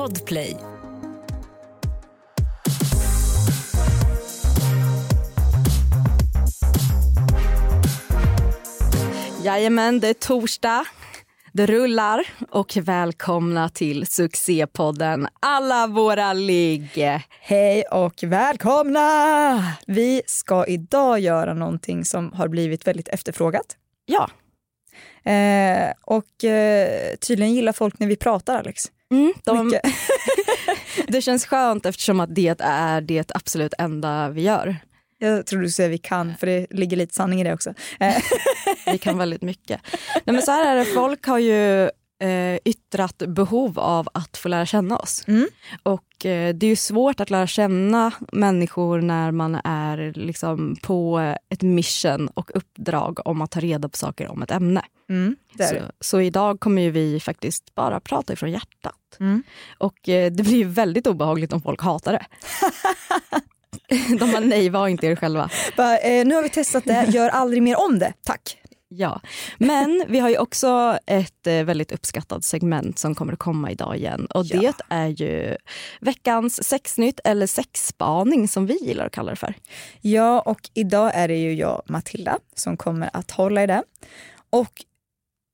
[0.00, 0.56] Podplay.
[9.44, 10.84] Jajamän, det är torsdag.
[11.52, 17.20] Det rullar och välkomna till succépodden Alla våra ligg.
[17.40, 19.62] Hej och välkomna!
[19.86, 23.76] Vi ska idag göra någonting som har blivit väldigt efterfrågat.
[24.06, 24.30] Ja.
[25.32, 28.90] Eh, och eh, tydligen gillar folk när vi pratar, Alex.
[29.10, 29.80] Mm, de,
[31.08, 34.76] det känns skönt eftersom att det är det absolut enda vi gör.
[35.18, 37.74] Jag tror du säger vi kan, för det ligger lite sanning i det också.
[38.00, 38.14] Eh,
[38.92, 39.80] Vi kan väldigt mycket.
[40.14, 41.82] Nej, men så här är det, folk har ju
[42.22, 45.24] eh, yttrat behov av att få lära känna oss.
[45.28, 45.48] Mm.
[45.82, 51.34] Och eh, det är ju svårt att lära känna människor när man är liksom på
[51.48, 54.82] ett mission och uppdrag om att ta reda på saker om ett ämne.
[55.10, 58.94] Mm, Så, så idag kommer vi faktiskt bara prata ifrån hjärtat.
[59.20, 59.42] Mm.
[59.78, 62.26] Och eh, det blir väldigt obehagligt om folk hatar det.
[64.18, 65.50] De bara, nej, var inte er själva.
[65.76, 68.12] Bara, eh, nu har vi testat det, gör aldrig mer om det.
[68.24, 68.56] Tack.
[68.92, 69.20] Ja,
[69.58, 73.96] men vi har ju också ett eh, väldigt uppskattat segment som kommer att komma idag
[73.96, 74.26] igen.
[74.26, 74.60] Och Ja.
[74.60, 75.56] det är ju
[76.00, 79.54] veckans sexnytt eller sexspaning som vi gillar att kalla det för.
[80.00, 83.82] Ja, och idag är det ju jag, Matilda, som kommer att hålla i det.
[84.50, 84.84] Och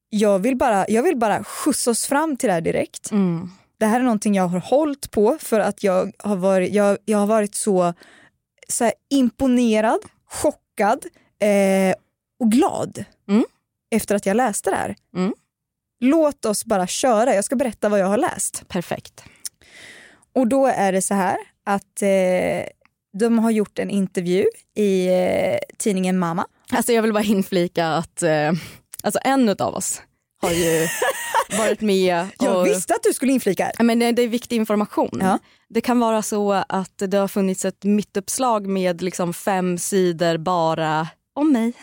[0.09, 3.11] jag vill bara, jag vill bara skjutsa oss fram till det här direkt.
[3.79, 7.19] Det här är någonting jag har hållit på för att jag har varit, jag, jag
[7.19, 7.95] har varit så,
[8.69, 9.99] så här, imponerad,
[10.31, 11.05] chockad
[11.43, 11.95] eh,
[12.41, 13.45] och glad Mm.
[13.91, 14.97] efter att jag läste det här.
[15.17, 15.35] Mm.
[16.01, 18.69] Låt oss bara köra, jag ska berätta vad jag har läst.
[18.69, 19.25] Perfekt.
[20.35, 22.69] Och då är det så här att eh,
[23.19, 26.47] de har gjort en intervju i eh, tidningen Mama.
[26.71, 28.53] Alltså jag vill bara inflika att eh,
[29.07, 30.03] alltså en av oss
[30.43, 30.89] har ju
[31.59, 32.27] varit med.
[32.39, 35.19] Jag och, visste att du skulle inflika Men det, det är viktig information.
[35.21, 35.39] Ja.
[35.69, 41.09] Det kan vara så att det har funnits ett mittuppslag med liksom fem sidor bara
[41.35, 41.73] om mig.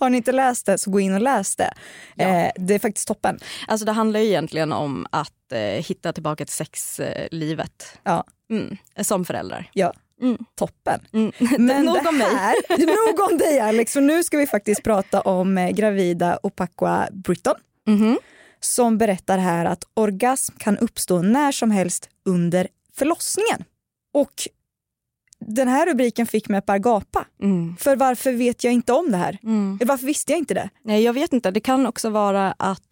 [0.00, 1.74] Har ni inte läst det så gå in och läs det.
[2.14, 2.24] Ja.
[2.24, 3.38] Eh, det är faktiskt toppen.
[3.68, 7.98] Alltså det handlar ju egentligen om att eh, hitta tillbaka till sexlivet.
[8.02, 8.24] Ja.
[8.50, 9.70] Mm, som föräldrar.
[9.72, 9.92] Ja.
[10.22, 10.38] Mm.
[10.54, 11.00] Toppen.
[11.12, 11.32] Mm.
[11.58, 12.54] Men Nog det om här,
[13.18, 17.54] nog om dig Alex, för nu ska vi faktiskt prata om eh, gravida Opakwa Britton
[17.86, 18.18] Mhm.
[18.60, 23.64] som berättar här att orgasm kan uppstå när som helst under förlossningen.
[24.14, 24.32] Och
[25.46, 27.24] den här rubriken fick mig att bara gapa.
[27.42, 27.76] Mm.
[27.76, 29.38] För varför vet jag inte om det här?
[29.42, 29.78] Mm.
[29.84, 30.68] Varför visste jag inte det?
[30.82, 31.50] Nej, jag vet inte.
[31.50, 32.82] Det kan också vara att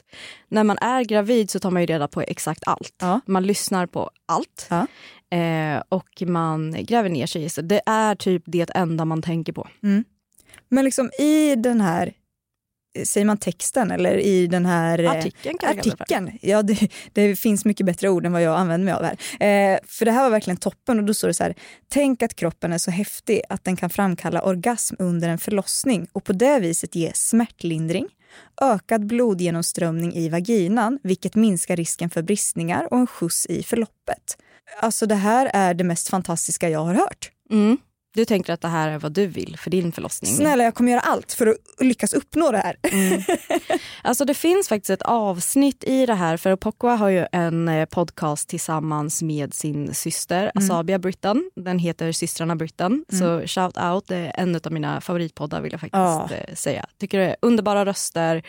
[0.49, 2.95] när man är gravid så tar man ju reda på exakt allt.
[3.01, 3.21] Ja.
[3.27, 4.67] Man lyssnar på allt.
[4.71, 4.87] Ja.
[5.37, 7.63] Eh, och man gräver ner sig i det.
[7.63, 9.69] Det är typ det enda man tänker på.
[10.69, 12.13] Men liksom i den här,
[13.05, 15.59] säger man texten eller i den här eh, Artikeln.
[15.63, 19.13] Artikeln, ja det, det finns mycket bättre ord än vad jag använder mig av här.
[19.75, 21.55] Eh, för det här var verkligen toppen och då står det så här,
[21.89, 26.25] tänk att kroppen är så häftig att den kan framkalla orgasm under en förlossning och
[26.25, 28.09] på det viset ge smärtlindring,
[28.61, 34.37] ökad blodgenomströmning i vaginan vilket minskar risken för bristningar och en skjuts i förloppet.
[34.81, 37.31] Alltså det här är det mest fantastiska jag har hört.
[37.51, 37.79] Mm.
[38.15, 40.35] Du tänker att det här är vad du vill för din förlossning?
[40.35, 42.77] Snälla jag kommer göra allt för att lyckas uppnå det här.
[42.83, 43.23] Mm.
[44.03, 47.85] Alltså det finns faktiskt ett avsnitt i det här, för Pokwa har ju en eh,
[47.85, 51.51] podcast tillsammans med sin syster Asabia Britton.
[51.57, 53.05] Den heter Systrarna Britton.
[53.13, 56.87] Så shout out, det är en av mina favoritpoddar vill jag faktiskt eh, säga.
[56.99, 58.43] Tycker det är underbara röster,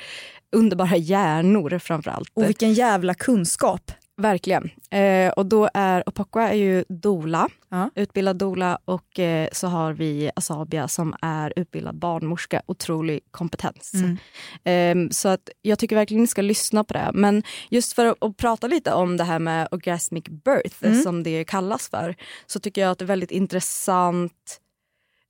[0.51, 2.29] underbara hjärnor framför allt.
[2.33, 3.91] Och vilken jävla kunskap.
[4.21, 4.69] Verkligen.
[4.91, 7.89] Eh, och då är, och Pokwa är ju dola, Ja.
[7.95, 13.93] utbildad dola och eh, så har vi Asabia som är utbildad barnmorska, otrolig kompetens.
[13.93, 14.17] Mm.
[14.63, 17.11] Ehm, så att jag tycker verkligen ni ska lyssna på det.
[17.13, 21.01] Men just för att, att prata lite om det här med orgasmic birth Mm.
[21.01, 22.15] som det kallas för
[22.45, 24.57] så tycker jag att det är väldigt intressant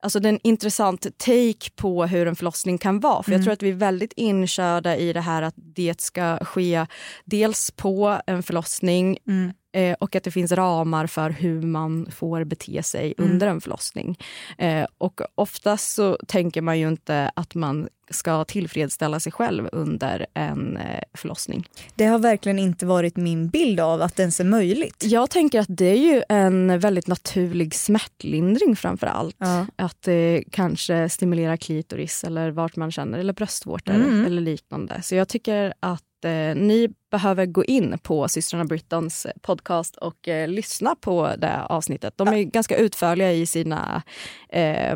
[0.04, 3.24] Alltså det är en intressant take på hur en förlossning kan vara.
[3.24, 3.44] För jag Mm.
[3.46, 6.86] tror att vi är väldigt inkörda i det här att det ska ske
[7.26, 9.52] dels på en förlossning Mm.
[9.74, 13.32] eh, och att det finns ramar för hur man får bete sig Mm.
[13.32, 14.18] under en förlossning.
[14.58, 20.26] Eh, och oftast så tänker man ju inte att man ska tillfredsställa sig själv under
[20.34, 21.68] en eh, förlossning.
[21.96, 25.04] Det har verkligen inte varit min bild av att det ens är möjligt.
[25.08, 29.36] Jag tänker att det är ju en väldigt naturlig smärtlindring framför allt.
[29.40, 29.66] Ja.
[29.76, 34.26] Att det kanske stimulerar klitoris eller vart man känner, eller bröstvårtor Mm.
[34.26, 35.02] eller liknande.
[35.02, 40.48] Så jag tycker att eh, ni behöver gå in på systrarna Brittons podcast och eh,
[40.48, 42.14] lyssna på det avsnittet.
[42.18, 44.04] De är ganska utförliga i sina
[44.50, 44.96] eh,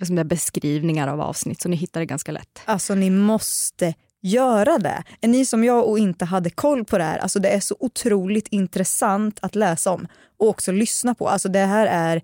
[0.00, 2.60] liksom beskrivningar av avsnitt så ni hittar det ganska lätt.
[2.64, 5.02] Alltså ni måste göra det.
[5.20, 7.76] Är ni som jag och inte hade koll på det här, alltså det är så
[7.80, 10.06] otroligt intressant att läsa om
[10.38, 11.28] och också lyssna på.
[11.28, 12.22] Alltså det här är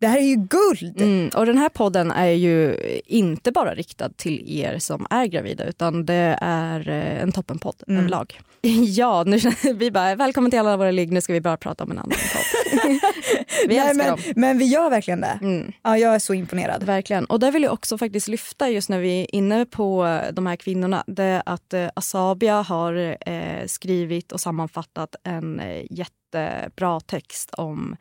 [0.00, 1.00] det här är ju guld!
[1.00, 2.76] Mm, och den här podden är ju
[3.06, 7.98] inte bara riktad till er som är gravida utan det är eh, en toppenpodd mm.
[7.98, 8.40] överlag.
[8.84, 9.38] Ja, nu
[9.74, 12.10] vi bara välkommen till alla våra ligg, nu ska vi bara prata om en annan
[12.10, 12.80] podd.
[13.68, 14.18] vi Nej, men, dem.
[14.36, 15.38] men vi gör verkligen det.
[15.42, 15.72] Mm.
[15.82, 16.82] Ja, jag är så imponerad.
[16.82, 17.24] Verkligen.
[17.24, 20.56] Och där vill jag också faktiskt lyfta just när vi är inne på de här
[20.56, 27.00] kvinnorna, det är att eh, Asabia har eh, skrivit och sammanfattat en eh, jätte jättebra
[27.00, 27.96] text om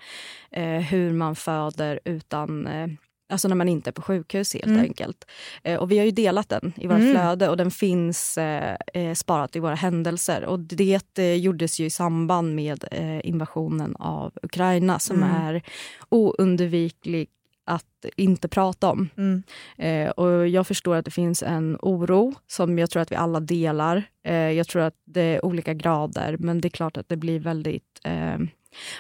[0.52, 2.88] eh, hur man föder utan eh,
[3.30, 4.82] Alltså när man inte är på sjukhus helt mm.
[4.82, 5.26] enkelt.
[5.64, 7.12] Eh, och vi har ju delat den i vårt mm.
[7.12, 10.46] flöde och den finns eh, eh sparat i våra händelser.
[10.46, 15.36] Och det eh, gjordes ju i samband med eh, invasionen av Ukraina som mm.
[15.36, 15.62] är
[16.10, 17.30] oundviklig
[17.68, 19.10] att inte prata om.
[19.18, 19.44] Mm.
[19.78, 23.40] Eh, och jag förstår att det finns en oro som jag tror att vi alla
[23.40, 24.04] delar.
[24.24, 27.40] Eh, jag tror att det är olika grader, men det är klart att det blir
[27.40, 28.38] väldigt, eh,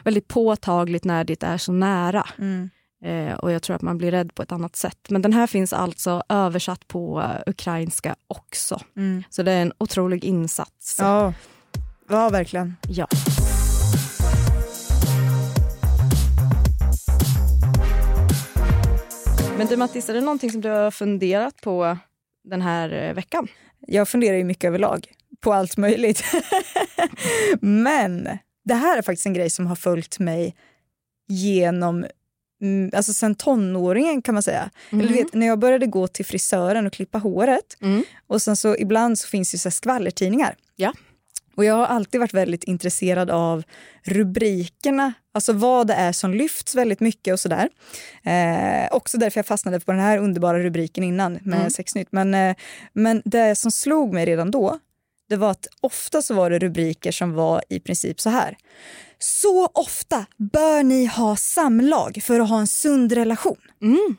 [0.03, 2.27] väldigt påtagligt när det är så nära.
[2.37, 2.69] Mm.
[3.03, 5.09] Eh, och jag tror att man blir rädd på ett annat sätt.
[5.09, 8.81] Men den här finns alltså översatt på ukrainska också.
[8.95, 9.23] Mm.
[9.29, 10.95] Så det är en otrolig insats.
[10.99, 11.33] Ja,
[12.09, 12.75] ja verkligen.
[12.87, 13.07] Ja.
[19.57, 21.97] Men du Mattis, är det någonting som du har funderat på
[22.43, 23.47] den här eh, veckan?
[23.79, 25.07] Jag funderar ju mycket överlag
[25.41, 26.23] på allt möjligt.
[27.59, 28.29] Men
[28.65, 30.55] det här är faktiskt en grej som har följt mig
[31.27, 32.05] genom
[32.93, 34.69] alltså sen tonåringen kan man säga.
[34.89, 35.05] Mm.
[35.05, 38.03] Eller vet, när jag började gå till frisören och klippa håret mm.
[38.27, 40.55] och sen så ibland så finns det så skvallertidningar.
[40.75, 40.93] Ja.
[41.57, 43.63] Och jag har alltid varit väldigt intresserad av
[44.03, 47.69] rubrikerna, alltså vad det är som lyfts väldigt mycket och sådär.
[48.23, 51.69] Eh, också därför jag fastnade på den här underbara rubriken innan med mm.
[51.69, 52.07] Sexnytt.
[52.11, 52.55] Men, eh,
[52.93, 54.79] men det som slog mig redan då,
[55.29, 58.57] det var att ofta så var det rubriker som var i princip så här.
[59.19, 63.61] Så ofta bör ni ha samlag för att ha en sund relation.
[63.81, 64.17] Mm.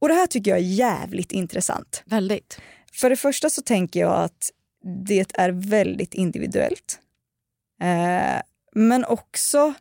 [0.00, 2.02] Och det här tycker jag är jävligt intressant.
[2.06, 2.60] Väldigt.
[2.92, 4.50] För det första så tänker jag att
[5.06, 6.98] det är väldigt individuellt.
[7.82, 8.42] Eh,
[8.74, 9.74] men också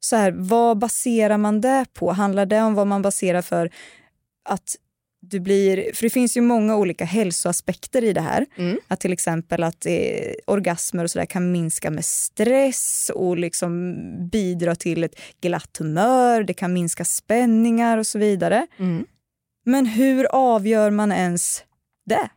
[0.00, 2.12] så här, vad baserar man det på?
[2.12, 3.70] Handlar det om vad man baserar för
[4.44, 4.76] att
[5.30, 5.92] du blir...
[5.94, 8.46] För det finns ju många olika hälsoaspekter i det här.
[8.56, 8.78] Mm.
[8.88, 13.94] Att till exempel att eh, orgasmer och så där kan minska med stress och liksom
[14.32, 16.42] bidra till ett glatt humör.
[16.42, 18.66] Det kan minska spänningar och så vidare.
[18.78, 19.06] Mm.
[19.64, 21.64] Men hur avgör man ens
[22.06, 22.28] det?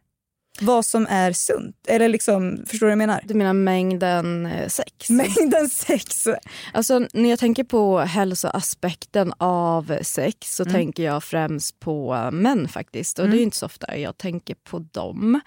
[0.62, 1.76] Vad som är sunt.
[1.88, 3.22] Eller liksom, förstår du vad jag menar?
[3.24, 5.10] Du menar mängden eh, sex?
[5.10, 6.28] Mängden sex.
[6.74, 10.74] Alltså, när jag tänker på hälsoaspekten av sex så mm.
[10.74, 13.20] tänker jag främst på män faktiskt.
[13.20, 13.32] Och mm.
[13.32, 13.48] det är mm.
[13.48, 15.42] inte så ofta jag tänker på dem.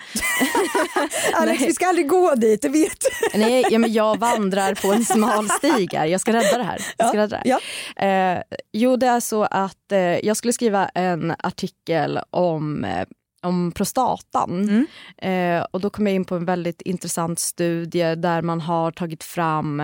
[1.35, 2.99] Alex, vi ska aldrig gå dit, du vet.
[3.35, 6.07] Nej, ja, men jag vandrar på en smal stig här.
[6.07, 6.81] Jag ska rädda det här.
[6.97, 7.61] Jag ska rädda det Ja.
[8.07, 8.43] Eh,
[8.73, 13.07] jo, det är så att eh, jag skulle skriva en artikel om eh,
[13.43, 14.69] om prostatan.
[14.69, 14.87] Mm.
[15.17, 19.25] Eh, och då kom jag in på en väldigt intressant studie där man har tagit
[19.25, 19.81] fram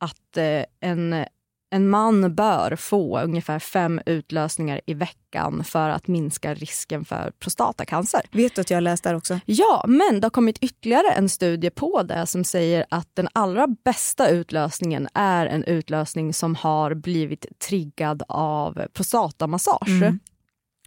[0.00, 1.24] att eh, en,
[1.70, 8.20] en man bör få ungefär fem utlösningar i veckan för att minska risken för prostatacancer.
[8.30, 9.40] Vet du att jag läst där också?
[9.44, 13.66] Ja, men det har kommit ytterligare en studie på det som säger att den allra
[13.84, 19.88] bästa utlösningen är en utlösning som har blivit triggad av prostatamassage.
[19.88, 20.18] Mm.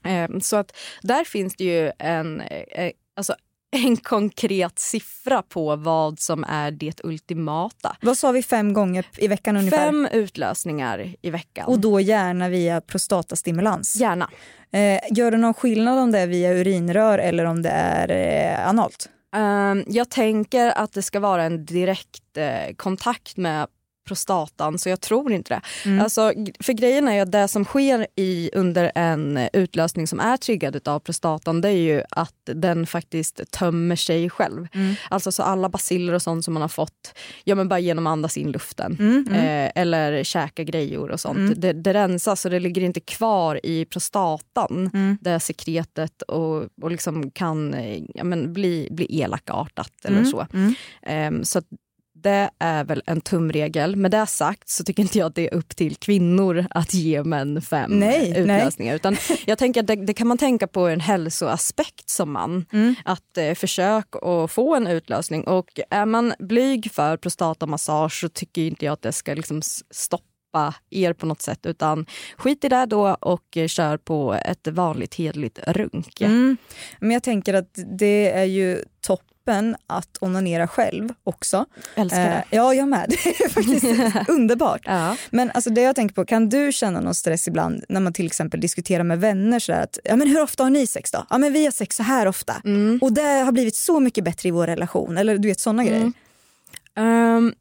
[0.04, 3.36] Ehm, så att där finns det ju en, eh, alltså
[3.74, 7.96] en konkret siffra på vad som är det ultimata.
[8.02, 9.86] Vad sa vi, fem gånger i veckan ungefär?
[9.86, 11.66] Fem utlösningar i veckan.
[11.66, 13.96] Och då gärna via prostatastimulans?
[13.96, 14.30] Gärna.
[14.72, 18.68] Eh, gör det någon skillnad om det är via urinrör eller om det är eh,
[18.68, 19.10] analt?
[19.36, 23.68] Um, jag tänker att det ska vara en direkt eh, kontakt med
[24.06, 25.90] prostatan så jag tror inte det.
[25.90, 26.04] Mm.
[26.04, 30.38] Alltså, för grejen är ju att det som sker i, under en utlösning som är
[30.38, 34.68] triggad av prostatan det är ju att den faktiskt tömmer sig själv.
[34.74, 34.96] Mm.
[35.10, 38.12] Alltså så alla basiller och sånt som man har fått ja, men bara genom att
[38.12, 39.26] andas in luften mm.
[39.30, 39.40] mm.
[39.40, 41.38] eh, eller käka grejor och sånt.
[41.38, 41.54] Mm.
[41.58, 45.18] Det, det rensas och det ligger inte kvar i prostatan mm.
[45.22, 47.76] det sekretet och, och liksom kan
[48.14, 50.48] ja, men bli, bli elakartat eller så.
[51.02, 51.62] Eh, så
[52.24, 53.96] det är väl en tumregel.
[53.96, 57.24] Med det sagt så tycker inte jag att det är upp till kvinnor att ge
[57.24, 58.92] män fem nej, utlösningar.
[58.92, 58.96] Nej.
[58.96, 62.66] Utan jag tänker att det, det, kan man tänka på en hälsoaspekt som man.
[62.72, 62.96] Mm.
[63.06, 65.44] Att eh, försök att få en utlösning.
[65.44, 69.62] Och är man blyg för prostatamassage så tycker inte jag att det ska liksom
[69.92, 72.06] stoppa er på något sätt utan
[72.38, 76.22] skit i det då och kör på ett vanligt hedligt runk.
[76.22, 76.58] Mm.
[77.00, 81.66] Men jag tänker att det är ju topp öppen att onanera själv också.
[81.96, 82.36] Älskar det.
[82.36, 83.10] Eh, ja, jag med.
[83.24, 84.82] Det är faktiskt underbart.
[84.86, 85.18] Ja.
[85.30, 88.26] Men alltså det jag tänker på, kan du känna någon stress ibland när man till
[88.26, 91.26] exempel diskuterar med vänner sådär att ja men hur ofta har ni sex då?
[91.30, 92.56] Ja men vi har sex så här ofta.
[92.66, 93.00] Mm.
[93.02, 95.18] Och det har blivit så mycket bättre i vår relation.
[95.18, 96.12] Eller du vet sådana grejer.
[96.98, 97.54] Ehm,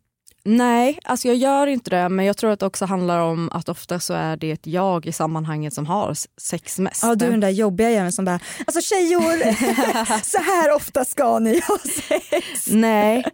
[0.45, 3.69] nej, alltså jag gör inte det men jag tror att det också handlar om att
[3.69, 7.03] ofta så är det ett jag i sammanhanget som har sex mest.
[7.03, 9.55] Ja, du är den där jobbiga jäveln som bara, alltså tjejor,
[10.25, 12.67] så här ofta ska ni ha sex.
[12.71, 13.25] Nej.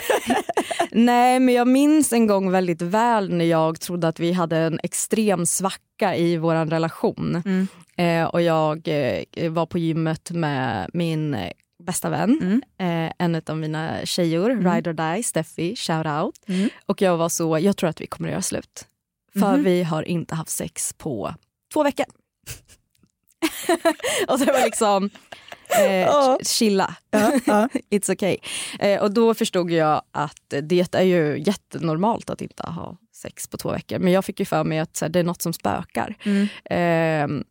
[0.90, 4.80] Nej men jag minns en gång väldigt väl när jag trodde att vi hade en
[4.82, 7.42] extrem svacka i vår relation.
[7.44, 7.68] Mm.
[7.96, 12.62] Eh, och jag eh, var på gymmet med min eh, bästa vän, Mm.
[13.06, 16.34] eh, en av mina tjejor, Ride or Die, Steffi, shout out.
[16.48, 16.68] Mm.
[16.86, 18.86] Och jag var så, jag tror att vi kommer att göra slut.
[19.32, 19.64] För Mhm.
[19.64, 21.34] vi har inte haft sex på
[21.72, 22.06] två veckor.
[24.28, 25.10] och det var liksom,
[25.78, 26.38] eh, Ja.
[26.42, 26.94] chilla,
[27.90, 28.36] it's okay.
[28.78, 33.56] Eh, och då förstod jag att det är ju jättenormalt att inte ha sex på
[33.56, 33.98] två veckor.
[33.98, 36.14] Men jag fick ju för mig att här, det är något som spökar.
[36.24, 36.42] Mm.
[36.64, 37.44] Eh,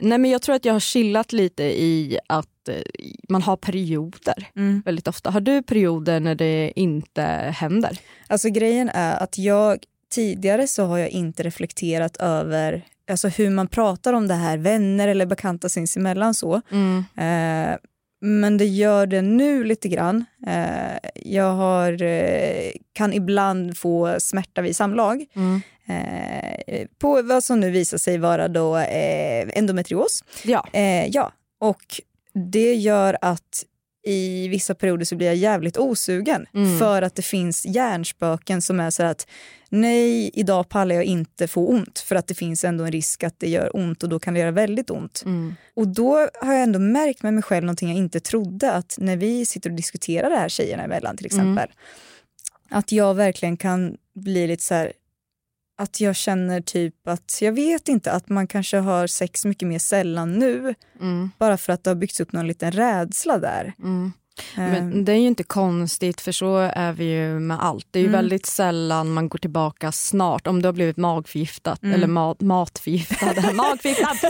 [0.00, 2.82] nej men jag tror att jag har chillat lite i att eh,
[3.28, 4.82] man har perioder Mm.
[4.84, 5.30] väldigt ofta.
[5.30, 7.22] Har du perioder när det inte
[7.56, 7.98] händer?
[8.26, 9.78] Alltså grejen är att jag
[10.10, 15.08] tidigare så har jag inte reflekterat över alltså hur man pratar om det här, vänner
[15.08, 16.54] eller bekanta sinsemellan så.
[17.16, 17.76] Eh,
[18.20, 20.24] men det gör det nu lite grann.
[20.46, 25.24] Eh, jag har, eh, kan ibland få smärta vid samlag.
[25.36, 25.60] Mm.
[25.88, 30.24] Eh, på vad som nu visar sig vara då eh, endometrios.
[30.44, 30.66] Ja.
[31.08, 31.82] Ja, och
[32.38, 33.64] det gör att
[34.06, 36.78] i vissa perioder så blir jag jävligt osugen Mm.
[36.78, 39.26] för att det finns hjärnspöken som är så att
[39.68, 43.34] nej, idag pallar jag inte få ont för att det finns ändå en risk att
[43.40, 45.22] det gör ont och då kan det göra väldigt ont.
[45.24, 45.54] Mm.
[45.74, 49.16] Och då har jag ändå märkt med mig själv någonting jag inte trodde att när
[49.16, 51.68] vi sitter och diskuterar det här tjejerna emellan till exempel,
[52.70, 54.92] att jag verkligen kan bli lite så här
[55.78, 59.78] att jag känner typ att, jag vet inte, att man kanske har sex mycket mer
[59.78, 61.30] sällan nu Mm.
[61.38, 63.72] bara för att det har byggts upp någon liten rädsla där.
[63.82, 64.12] Mm.
[64.56, 67.86] Men det är ju inte konstigt för så är vi ju med allt.
[67.90, 68.18] Det är ju Mm.
[68.18, 71.94] väldigt sällan man går tillbaka snart om du har blivit magförgiftad Mm.
[71.94, 73.52] eller mat, matförgiftad.
[73.54, 74.28] magförgiftad!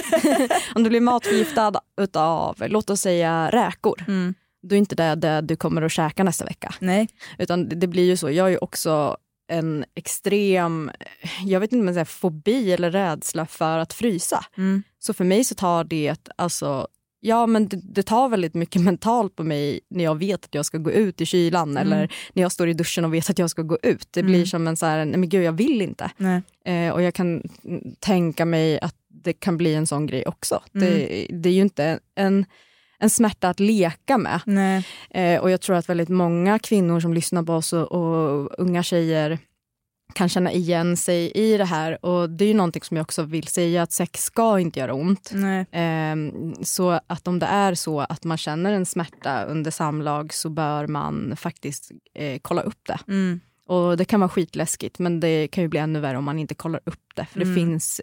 [0.75, 4.05] om du blir matförgiftad utav, låt oss säga räkor.
[4.09, 6.75] mm, Då är inte det det du kommer att käka nästa vecka.
[6.81, 7.09] nej.
[7.39, 9.17] Utan det, det blir ju så, jag är ju också
[9.49, 10.91] en extrem,
[11.45, 14.45] jag vet inte om man säger fobi eller rädsla för att frysa.
[14.57, 16.89] Mm, Så för mig så tar det, alltså,
[17.21, 20.67] ja men det, det tar väldigt mycket mentalt på mig när jag vet att jag
[20.67, 21.83] ska gå ut i kylan Mm.
[21.87, 24.09] eller när jag står i duschen och vet att jag ska gå ut.
[24.11, 24.47] Det blir Mm.
[24.47, 26.11] som en så här, nej men gud jag vill inte.
[26.65, 27.43] Eh, och jag kan
[28.01, 30.63] tänka mig att det kan bli en sån grej också.
[30.73, 31.43] Det, Mm.
[31.43, 32.45] det är ju inte en, en
[33.09, 34.41] smärta att leka med.
[35.11, 38.83] Eh, och jag tror att väldigt många kvinnor som lyssnar på oss och, och unga
[38.83, 39.39] tjejer
[40.15, 42.05] kan känna igen sig i det här.
[42.05, 44.95] Och det är ju någonting som jag också vill säga, att sex ska inte göra
[44.95, 45.31] ont.
[45.73, 50.49] Ehm, så att om det är så att man känner en smärta under samlag så
[50.51, 52.99] bör man faktiskt eh, kolla upp det.
[53.09, 56.39] Mm, Och det kan vara skitläskigt men det kan ju bli ännu värre om man
[56.39, 57.27] inte kollar upp det.
[57.27, 57.49] För Mm.
[57.49, 58.01] det finns...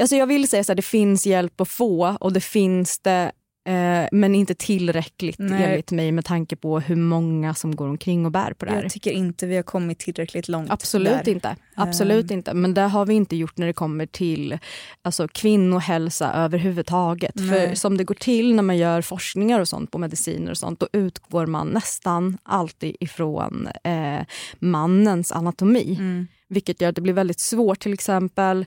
[0.00, 3.32] Alltså jag vill säga så här, det finns hjälp att få och det finns det
[3.68, 5.64] eh, men inte tillräckligt Nej.
[5.64, 8.82] enligt mig med tanke på hur många som går omkring och bär på det här.
[8.82, 11.32] Jag tycker inte vi har kommit tillräckligt långt Absolut där.
[11.32, 11.56] inte.
[11.74, 12.38] Absolut Ehm.
[12.38, 12.54] inte.
[12.54, 14.58] Men det har vi inte gjort när det kommer till
[15.02, 17.34] alltså, kvinnohälsa överhuvudtaget.
[17.34, 17.48] Nej.
[17.68, 20.80] För som det går till när man gör forskningar och sånt på mediciner och sånt,
[20.80, 24.20] då utgår man nästan alltid ifrån eh,
[24.58, 25.96] mannens anatomi.
[25.98, 27.78] Mm, Vilket gör att det blir väldigt svårt.
[27.80, 28.66] Till exempel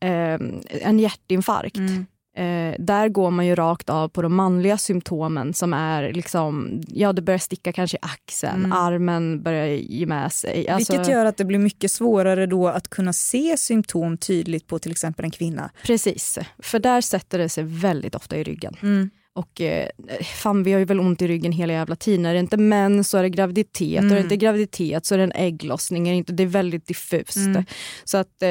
[0.00, 0.38] eh,
[0.82, 1.76] en hjärtinfarkt.
[1.76, 6.80] mm, Eh, där går man ju rakt av på de manliga symptomen som är liksom,
[6.88, 8.72] ja det börjar sticka kanske i axeln, Mm.
[8.72, 10.68] armen börjar ge med sig.
[10.68, 14.78] Alltså- Vilket gör att det blir mycket svårare då att kunna se symptom tydligt på
[14.78, 15.70] till exempel en kvinna.
[15.82, 18.76] Precis, för där sätter det sig väldigt ofta i ryggen.
[18.82, 19.88] Mm, Och eh,
[20.34, 22.26] fan vi har ju väl ont i ryggen hela jävla tiden.
[22.26, 23.98] Är det inte män så är det graviditet.
[23.98, 24.06] Mm.
[24.06, 26.08] Och är det inte graviditet så är det en ägglossning.
[26.08, 27.36] Är det, inte, det är väldigt diffust.
[27.36, 27.64] Mm.
[28.04, 28.48] Så att eh,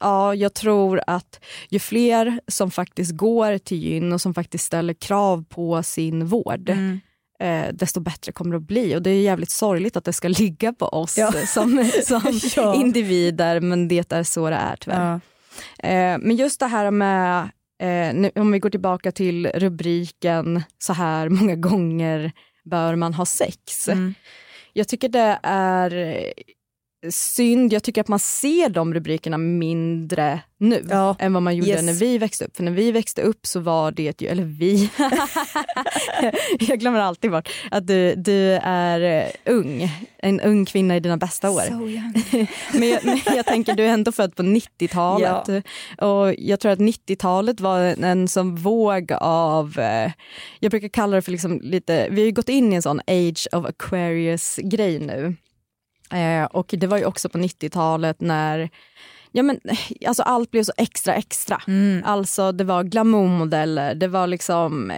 [0.00, 4.94] ja, jag tror att ju fler som faktiskt går till gyn och som faktiskt ställer
[4.94, 6.68] krav på sin vård.
[6.68, 7.00] mm.
[7.40, 8.96] Eh, desto bättre kommer det att bli.
[8.96, 11.32] Och det är jävligt sorgligt att det ska ligga på oss Ja.
[11.46, 12.74] som, som Ja.
[12.74, 13.60] individer.
[13.60, 15.20] Men det är så det är tyvärr.
[15.82, 15.88] Ja.
[15.88, 20.92] Eh, men just det här med, eh, nu, om vi går tillbaka till rubriken så
[20.92, 22.32] här många gånger
[22.64, 23.88] bör man ha sex.
[23.88, 24.14] Mm.
[24.72, 26.32] Jag tycker det är
[27.10, 27.72] synd.
[27.72, 31.16] Jag tycker att man ser de rubrikerna mindre nu Ja.
[31.18, 31.82] än vad man gjorde Yes.
[31.82, 32.56] när vi växte upp.
[32.56, 34.90] För när vi växte upp så var det ju, eller vi,
[36.68, 39.90] jag glömmer alltid bort att du, du är eh, ung.
[40.18, 41.60] En ung kvinna i dina bästa år.
[41.60, 41.76] So.
[42.78, 45.64] Men jag, men jag tänker, du är ändå född på 90-talet.
[45.98, 50.12] Och jag tror att 90-talet var en, en sån våg av, eh,
[50.60, 53.00] jag brukar kalla det för liksom lite, vi har ju gått in i en sån
[53.06, 55.36] age of Aquarius grej nu.
[56.12, 58.70] Eh, och det var ju också på 90-talet när
[59.32, 59.60] Ja, men,
[60.06, 61.62] alltså allt blev så extra extra.
[61.66, 62.02] Mm.
[62.04, 64.92] Alltså det var glamourmodeller, det var liksom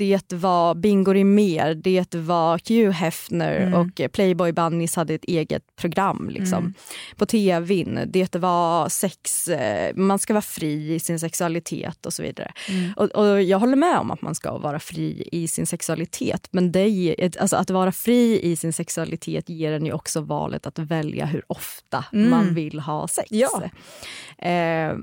[0.00, 3.74] det var Bingo Rimér, det var Hugh Hefner Mm.
[3.74, 6.74] och Playboy Bunnies hade ett eget program liksom, Mm.
[7.16, 8.00] på tvn.
[8.06, 12.52] Det var sex, eh, man ska vara fri i sin sexualitet och så vidare.
[12.68, 12.92] Mm.
[12.96, 16.72] Och, och jag håller med om att man ska vara fri i sin sexualitet men
[16.72, 20.78] det ger, alltså att vara fri i sin sexualitet ger en ju också valet att
[20.78, 22.30] välja hur ofta Mm.
[22.30, 23.28] man vill ha sex.
[23.30, 23.62] Ja.
[24.38, 24.94] Eh,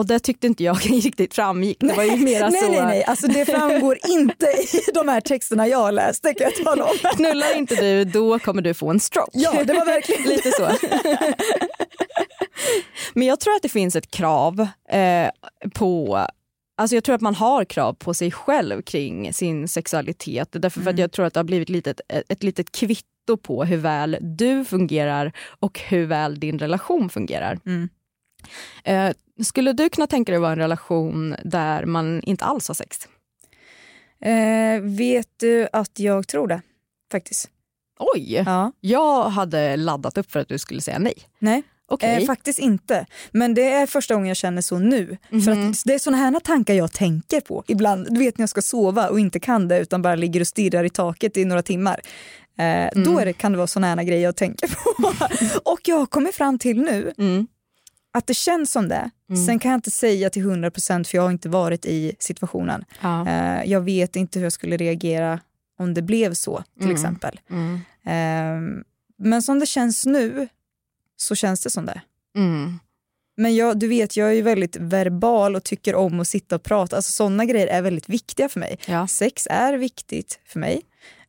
[0.00, 1.76] och det tyckte inte jag riktigt framgick.
[1.80, 5.20] Det var ju mera nej, så, nej, nej, alltså det framgår inte i de här
[5.20, 6.96] texterna jag har läst, det kan jag tala om.
[7.16, 9.30] knullar inte du då kommer du få en stroke.
[9.32, 10.68] Ja, det var verkligen Lite så.
[13.14, 15.30] Men jag tror att det finns ett krav eh,
[15.74, 16.26] på
[16.76, 20.48] Alltså jag tror att man har krav på sig själv kring sin sexualitet.
[20.52, 21.00] Därför för att Mm.
[21.00, 24.64] jag tror att det har blivit lite ett, ett litet kvitto på hur väl du
[24.64, 27.58] fungerar och hur väl din relation fungerar.
[27.66, 27.88] Mm.
[28.84, 29.10] Eh,
[29.42, 32.74] skulle du kunna tänka dig att vara i en relation där man inte alls har
[32.74, 32.98] sex?
[34.24, 36.60] Eh, vet du att jag tror det,
[37.12, 37.50] faktiskt.
[38.14, 38.32] Oj!
[38.46, 38.72] Ja.
[38.80, 41.14] Jag hade laddat upp för att du skulle säga nej.
[41.38, 42.16] Nej, Okej.
[42.22, 43.06] eh, faktiskt inte.
[43.30, 45.16] Men det är första gången jag känner så nu.
[45.30, 45.70] För Mhm.
[45.70, 48.06] att det är såna här tankar jag tänker på ibland.
[48.10, 50.84] Du vet när jag ska sova och inte kan det utan bara ligger och stirrar
[50.84, 52.00] i taket i några timmar.
[52.58, 55.12] Eh, Då är det, kan det vara såna här grejer jag tänker på.
[55.70, 57.46] och jag har kommit fram till nu Mm.
[58.12, 59.10] Att det känns som det.
[59.30, 59.46] Mm.
[59.46, 62.84] Sen kan jag inte säga till 100% för jag har inte varit i situationen.
[63.00, 63.28] Ja.
[63.28, 65.40] Eh, jag vet inte hur jag skulle reagera
[65.78, 66.94] om det blev så till Mm.
[66.94, 67.40] exempel.
[67.50, 67.74] Mm.
[68.04, 68.82] Eh,
[69.18, 70.48] men som det känns nu
[71.16, 72.00] så känns det som det.
[72.36, 72.78] Mm.
[73.36, 76.62] Men jag, du vet, jag är ju väldigt verbal och tycker om att sitta och
[76.62, 76.96] prata.
[76.96, 78.78] Alltså sådana grejer är väldigt viktiga för mig.
[78.86, 79.06] Ja.
[79.06, 80.82] Sex är viktigt för mig.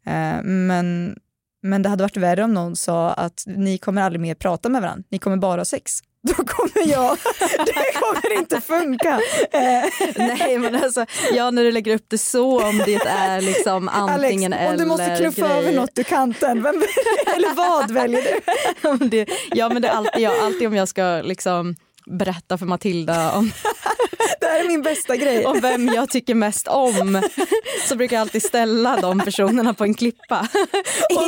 [0.05, 1.19] Eh, men,
[1.61, 4.81] men det hade varit värre om någon sa att ni kommer aldrig mer prata med
[4.81, 5.99] varandra, ni kommer bara ha sex.
[6.23, 7.17] Då kommer jag,
[7.65, 9.21] det kommer inte funka.
[9.51, 13.89] Eh, Nej men alltså, ja när du lägger upp det så om det är liksom
[13.89, 15.75] antingen Alex, om du måste eller knuffa över grej.
[15.75, 16.75] något ur kanten, vem,
[17.35, 18.39] eller vad väljer du?
[18.81, 22.57] Ja, men det, ja men det är alltid, jag, alltid om jag ska liksom berätta
[22.57, 23.51] för Matilda om,
[24.39, 25.45] Det här är min bästa grej.
[25.45, 27.21] om vem jag tycker mest om
[27.87, 30.47] så brukar jag alltid ställa de personerna på en klippa.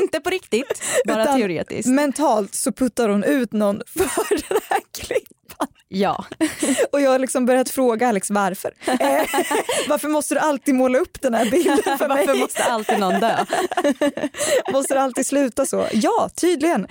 [0.01, 1.89] Inte på riktigt, bara teoretiskt.
[1.89, 5.42] Mentalt så puttar hon ut någon för den här klippan.
[5.87, 6.25] Ja.
[6.91, 8.73] Och jag har liksom börjat fråga Alex varför.
[8.87, 9.21] Eh,
[9.89, 12.25] varför måste du alltid måla upp den här bilden för mig?
[12.27, 13.45] Varför måste alltid någon dö?
[14.73, 15.87] Måste det alltid sluta så?
[15.93, 16.87] Ja, tydligen.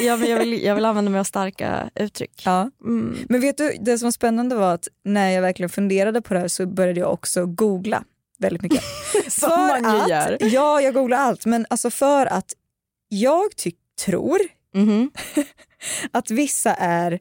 [0.00, 2.42] Ja, men jag, vill, jag vill använda mig av starka uttryck.
[2.44, 2.70] Ja.
[2.84, 3.18] Mm.
[3.28, 6.40] Men vet du, det som var spännande var att när jag verkligen funderade på det
[6.40, 8.04] här så började jag också googla
[8.38, 8.82] väldigt mycket.
[9.28, 10.36] Som man ju att, gör.
[10.40, 11.46] Ja, jag googlar allt.
[11.46, 12.52] Men alltså för att
[13.08, 13.72] jag ty-
[14.04, 14.38] tror
[14.74, 15.10] Mhm.
[16.12, 17.20] att vissa är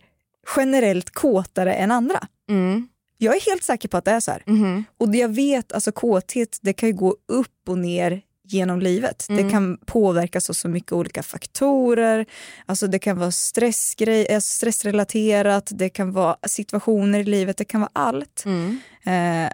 [0.57, 2.27] generellt kåtare än andra.
[2.49, 2.87] Mm.
[3.17, 4.43] Jag är helt säker på att det är så här.
[4.45, 4.83] Mhm.
[4.97, 9.29] Och jag vet, alltså kåthet, det kan ju gå upp och ner genom livet.
[9.29, 9.43] Mm.
[9.43, 12.25] Det kan påverkas av så mycket olika faktorer.
[12.65, 17.81] Alltså det kan vara stressgrej, alltså stressrelaterat, det kan vara situationer i livet, det kan
[17.81, 18.43] vara allt.
[18.45, 18.79] Mm.
[19.03, 19.51] Eh,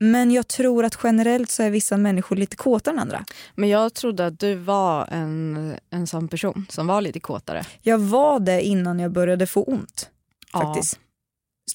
[0.00, 3.24] men jag tror att generellt så är vissa människor lite kåtare än andra.
[3.54, 7.64] Men jag trodde att du var en, en sån person som var lite kåtare.
[7.82, 10.10] Jag var det innan jag började få ont.
[10.52, 10.98] Faktiskt.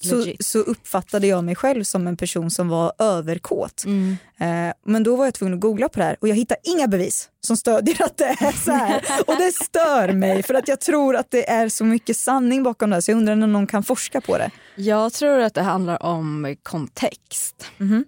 [0.02, 3.84] Så, så uppfattade jag mig själv som en person som var överkåt.
[3.86, 4.16] Mm.
[4.38, 6.88] Eh, men då var jag tvungen att googla på det här och jag hittade inga
[6.88, 9.02] bevis som stödjer att det är så här.
[9.26, 12.90] Och det stör mig för att jag tror att det är så mycket sanning bakom
[12.90, 14.50] det här så jag undrar när någon kan forska på det.
[14.76, 17.70] Jag tror att det handlar om kontext.
[17.78, 18.04] Mhm.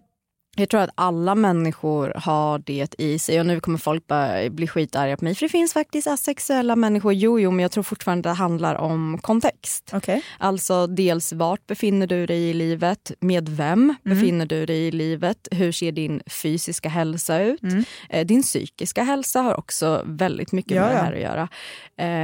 [0.56, 4.66] Jag tror att alla människor har det i sig och nu kommer folk bara bli
[4.68, 7.12] skitarga på mig för det finns faktiskt asexuella människor.
[7.12, 9.90] Jo, jo, men jag tror fortfarande det handlar om kontext.
[9.92, 10.22] Okej.
[10.38, 13.12] Alltså dels vart befinner du dig i livet?
[13.20, 15.48] Med vem befinner du dig i livet?
[15.50, 17.62] Hur ser din fysiska hälsa ut?
[17.62, 17.84] Mm.
[18.08, 21.48] Eh, Din psykiska hälsa har också väldigt mycket Ja, med det här att göra.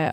[0.07, 0.13] Eh,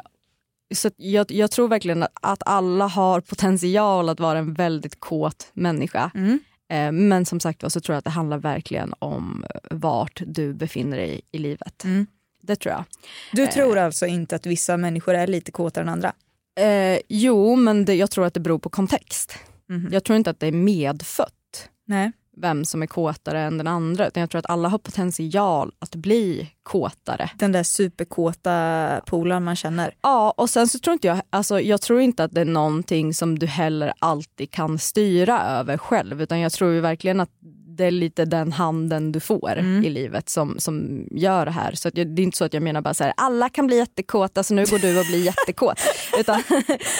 [0.76, 5.52] så jag, jag tror verkligen att, att alla har potential att vara en väldigt kåt
[5.54, 6.12] människa.
[6.16, 6.40] Mm.
[6.74, 10.98] Eh, Men som sagt så tror jag att det handlar verkligen om vart du befinner
[10.98, 11.84] dig i livet.
[11.84, 12.08] Mm.
[12.42, 12.84] det tror jag.
[13.32, 16.14] Du tror alltså inte att vissa människor är lite kåtare än andra?
[16.60, 19.34] Eh, jo, men det, jag tror att det beror på kontext.
[19.70, 19.90] Mhm.
[19.92, 22.12] Jag tror inte att det är medfött Nej.
[22.38, 24.08] Vem som är kåtare än den andra.
[24.08, 27.30] Utan jag tror att alla har potential att bli kåtare.
[27.38, 29.96] Den där superkåta polaren man känner.
[30.02, 33.14] Ja, och sen så tror inte jag, alltså jag tror inte att det är någonting
[33.14, 36.22] som du heller alltid kan styra över själv.
[36.22, 37.30] Utan jag tror ju verkligen att
[37.78, 39.86] det är lite den handen du får Mm.
[39.86, 41.72] i livet som, som gör det här.
[41.74, 43.78] Så jag, det är inte så att jag menar bara så här, alla kan bli
[43.78, 45.80] jättekåta så nu går du och blir jättekåt.
[46.20, 46.44] Utan,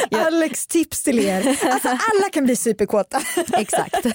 [0.10, 0.26] Ja.
[0.28, 1.48] Alex tips till er.
[1.48, 3.22] Alltså alla kan bli superkåta.
[3.58, 4.06] Exakt.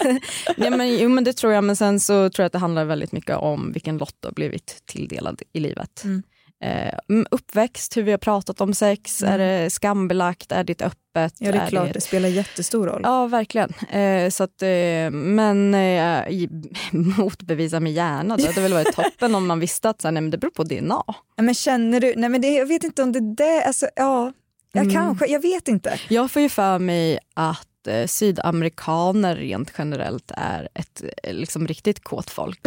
[0.56, 2.84] ja, men, jo, men det tror jag, men sen så tror jag att det handlar
[2.84, 6.04] väldigt mycket om vilken lott du har blivit tilldelad i livet.
[6.04, 6.22] Mm.
[6.64, 9.34] Eh, mm, uppväxt, hur vi har pratat om sex, Mm.
[9.34, 11.34] är det skambelagt, är det öppet?
[11.38, 13.00] Ja det är klart, det spelar jättestor roll.
[13.04, 13.72] Ja, verkligen.
[13.90, 16.48] Eh, så att, eh, men eh,
[17.18, 18.36] motbevisa mig gärna.
[18.36, 20.50] Det hade väl varit toppen om man visste att så här, nej, men det beror
[20.50, 21.02] på DNA.
[21.36, 24.32] Ja, Men känner du, nej men det, jag vet inte om det där, alltså ja,
[24.72, 24.94] ja Mm.
[24.94, 26.00] kanske, jag vet inte.
[26.08, 32.04] Jag får ju för mig att eh, sydamerikaner rent generellt är ett eh, liksom, riktigt
[32.04, 32.60] kåt folk.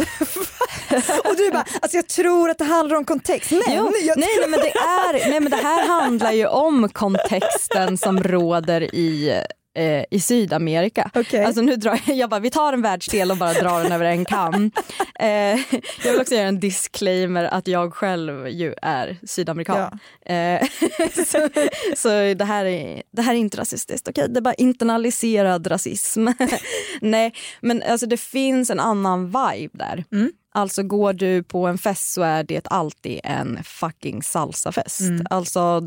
[1.24, 3.50] Och du bara, alltså jag tror att det handlar om kontext.
[3.50, 7.98] Nej, Jo, nej, nej, men det är, nej men det här handlar ju om kontexten
[7.98, 9.42] som råder i,
[9.74, 11.10] eh, i Sydamerika.
[11.14, 11.44] Okej.
[11.44, 14.04] Alltså nu drar jag, jag bara, vi tar en världsdel och bara drar den över
[14.04, 14.70] en kam.
[15.14, 15.58] Eh,
[16.04, 19.98] jag vill också göra en disclaimer att jag själv ju är sydamerikan.
[20.24, 20.34] Ja.
[20.34, 20.68] Eh,
[21.26, 21.48] så
[21.96, 24.26] så det, här är, det här är inte rasistiskt, okej?
[24.28, 26.28] Det är bara internaliserad rasism.
[27.00, 30.04] Nej, men alltså det finns en annan vibe där.
[30.12, 30.32] Mm.
[30.54, 35.00] Alltså går du på en fest så är det alltid en fucking salsafest.
[35.00, 35.26] Mm.
[35.30, 35.80] Alltså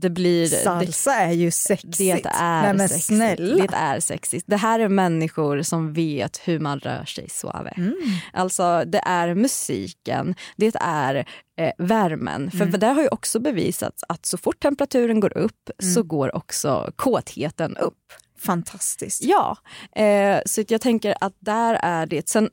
[0.00, 0.46] det blir...
[0.46, 1.98] Salsa är ju sexigt.
[1.98, 3.06] Det, det är nej, sexigt.
[3.06, 3.66] snälla.
[3.66, 4.44] Det är sexigt.
[4.48, 7.70] Det här är människor som vet hur man rör sig suave.
[7.76, 7.94] Mm.
[8.32, 11.14] Alltså det är musiken, det är
[11.58, 12.50] eh, värmen.
[12.50, 12.80] För Mm.
[12.80, 15.94] det har ju också bevisats att så fort temperaturen går upp Mm.
[15.94, 17.94] så går också kåtheten upp.
[18.40, 19.22] Fantastiskt.
[19.24, 19.56] Ja,
[20.02, 22.28] eh, så jag tänker att där är det.
[22.28, 22.50] Sen,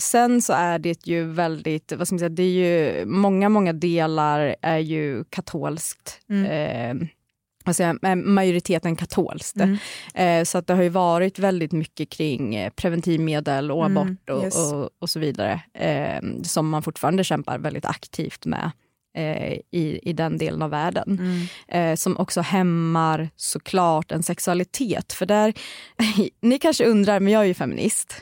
[0.00, 3.72] sen så är det ju väldigt, vad ska man säga, det är ju många, många
[3.72, 6.20] delar är ju katolskt.
[6.30, 6.46] Mm.
[6.46, 9.56] Eh, eh, majoriteten katolskt.
[9.56, 9.78] Mm.
[10.14, 14.30] Eh, så att det har ju varit väldigt mycket kring eh, preventivmedel och Mm, abort
[14.30, 14.72] och, yes.
[14.72, 15.60] och, och så vidare.
[15.74, 18.70] Eh, som man fortfarande kämpar väldigt aktivt med
[19.16, 21.92] eh, i, i den delen av världen Mm.
[21.92, 25.12] eh, som också hämmar såklart en sexualitet.
[25.12, 25.54] För där,
[26.42, 28.14] ni kanske undrar, men jag är ju feminist.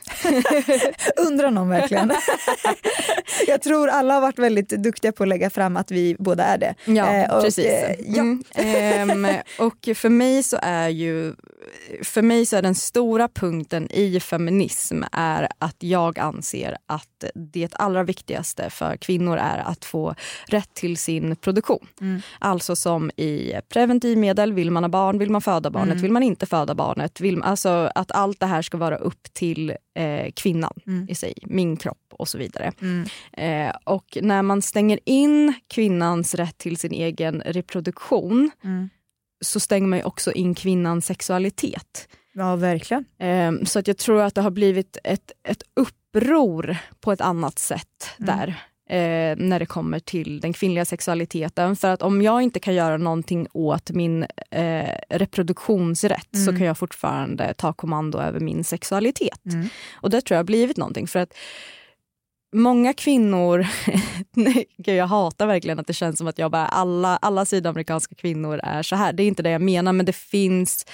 [1.16, 2.12] Undrar någon verkligen?
[3.46, 6.59] jag tror alla har varit väldigt duktiga på att lägga fram att vi båda är
[6.59, 6.74] det.
[6.85, 7.64] Ja, Eh, och, precis.
[7.66, 8.20] eh, ja.
[8.20, 9.27] Mm, ehm,
[9.59, 11.35] och för mig så är ju
[12.03, 17.75] för mig så är den stora punkten i feminism är att jag anser att det
[17.75, 20.14] allra viktigaste för kvinnor är att få
[20.47, 21.87] rätt till sin produktion.
[22.01, 22.21] Mm.
[22.38, 26.03] Alltså som i preventivmedel, vill man ha barn, vill man föda barnet, Mm.
[26.03, 27.21] vill man inte föda barnet.
[27.21, 31.07] Vill, alltså att allt det här ska vara upp till eh, kvinnan Mm.
[31.09, 32.73] i sig, min kropp och så vidare.
[32.81, 33.05] Mm.
[33.33, 38.90] Eh, och när man stänger in kvinnans rätt till sin egen reproduktion Mm.
[39.40, 42.09] Så stänger man ju också in kvinnans sexualitet.
[42.35, 43.05] Ja, verkligen.
[43.18, 47.59] Eh, så att jag tror att det har blivit ett, ett uppror på ett annat
[47.59, 48.37] sätt Mm.
[48.37, 48.55] där.
[48.90, 51.77] Eh, när det kommer till den kvinnliga sexualiteten.
[51.77, 56.59] För att om jag inte kan göra någonting åt min eh, reproduktionsrätt så Mm.
[56.59, 59.44] kan jag fortfarande ta kommando över min sexualitet.
[59.53, 59.68] Mm.
[59.94, 61.07] Och det tror jag har blivit någonting.
[61.07, 61.35] För att
[62.53, 63.67] många kvinnor,
[64.37, 68.15] nej, gud, jag hatar verkligen att det känns som att jag bara, alla, alla sydamerikanska
[68.15, 69.13] kvinnor är så här.
[69.13, 70.87] Det är inte det jag menar men det finns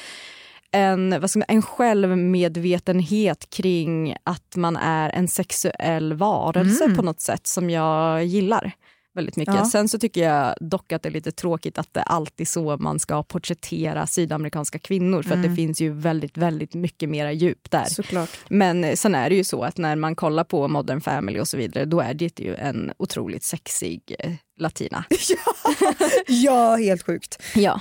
[0.72, 6.96] en, vad ska man, en självmedvetenhet kring att man är en sexuell varelse Mm.
[6.96, 8.72] på något sätt som jag gillar
[9.14, 9.54] väldigt mycket.
[9.54, 9.64] Ja.
[9.64, 12.76] Sen så tycker jag dock att det är lite tråkigt att det alltid är så
[12.76, 15.50] man ska porträttera sydamerikanska kvinnor för att Mm.
[15.50, 17.84] det finns ju väldigt, väldigt mycket mera djup där.
[17.84, 18.30] Såklart.
[18.48, 21.56] Men sen är det ju så att när man kollar på Modern Family och så
[21.56, 25.04] vidare då är det ju en otroligt sexig eh, latina.
[25.28, 25.74] ja.
[26.28, 27.42] ja, helt sjukt.
[27.54, 27.80] Ja.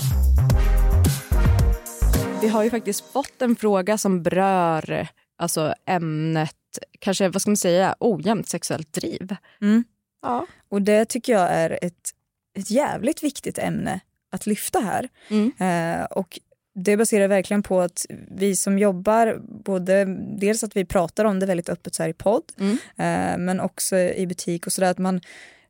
[2.41, 6.55] Vi har ju faktiskt fått en fråga som berör alltså ämnet
[6.99, 9.35] kanske vad ska man säga, ojämnt sexuellt driv.
[9.61, 9.83] Mm.
[10.21, 10.47] Ja.
[10.69, 12.09] Och det tycker jag är ett,
[12.57, 13.99] ett jävligt viktigt ämne
[14.31, 15.09] att lyfta här.
[15.29, 15.51] Mm.
[15.59, 16.39] Eh, och
[16.75, 20.05] det baserar verkligen på att vi som jobbar, både
[20.39, 22.73] dels att vi pratar om det väldigt öppet så här i podd, Mm.
[22.73, 25.21] eh, men också i butik och sådär, att man,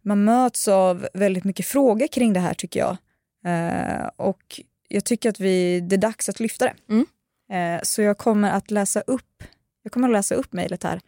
[0.01, 2.97] man möts av väldigt mycket frågor kring det här tycker jag.
[3.45, 4.61] Eh, och
[4.93, 6.75] jag tycker att vi, det är dags att lyfta det.
[6.89, 7.05] Mm.
[7.51, 9.43] Eh, så jag kommer att läsa upp,
[9.83, 11.01] jag kommer att läsa upp mejlet här.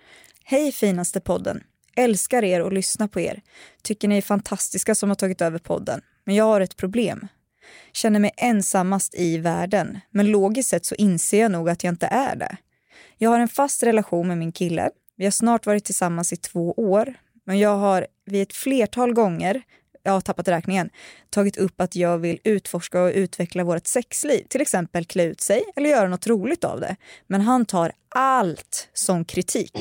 [0.43, 1.63] Hej finaste podden.
[1.96, 3.41] Älskar er och lyssnar på er.
[3.82, 6.02] Tycker ni är fantastiska som har tagit över podden.
[6.24, 7.28] Men jag har ett problem.
[7.93, 10.00] Känner mig ensammast i världen.
[10.12, 12.58] Men logiskt sett så inser jag nog att jag inte är det.
[13.17, 14.89] Jag har en fast relation med min kille.
[15.15, 17.13] Vi har snart varit tillsammans i två år.
[17.46, 19.62] Men jag har vid ett flertal gånger,
[20.04, 20.89] jag har tappat räkningen,
[21.30, 24.46] tagit upp att jag vill utforska och utveckla vårt sexliv.
[24.50, 26.96] Till exempel klä ut sig eller göra något roligt av det.
[27.28, 29.74] Men han tar allt som kritik.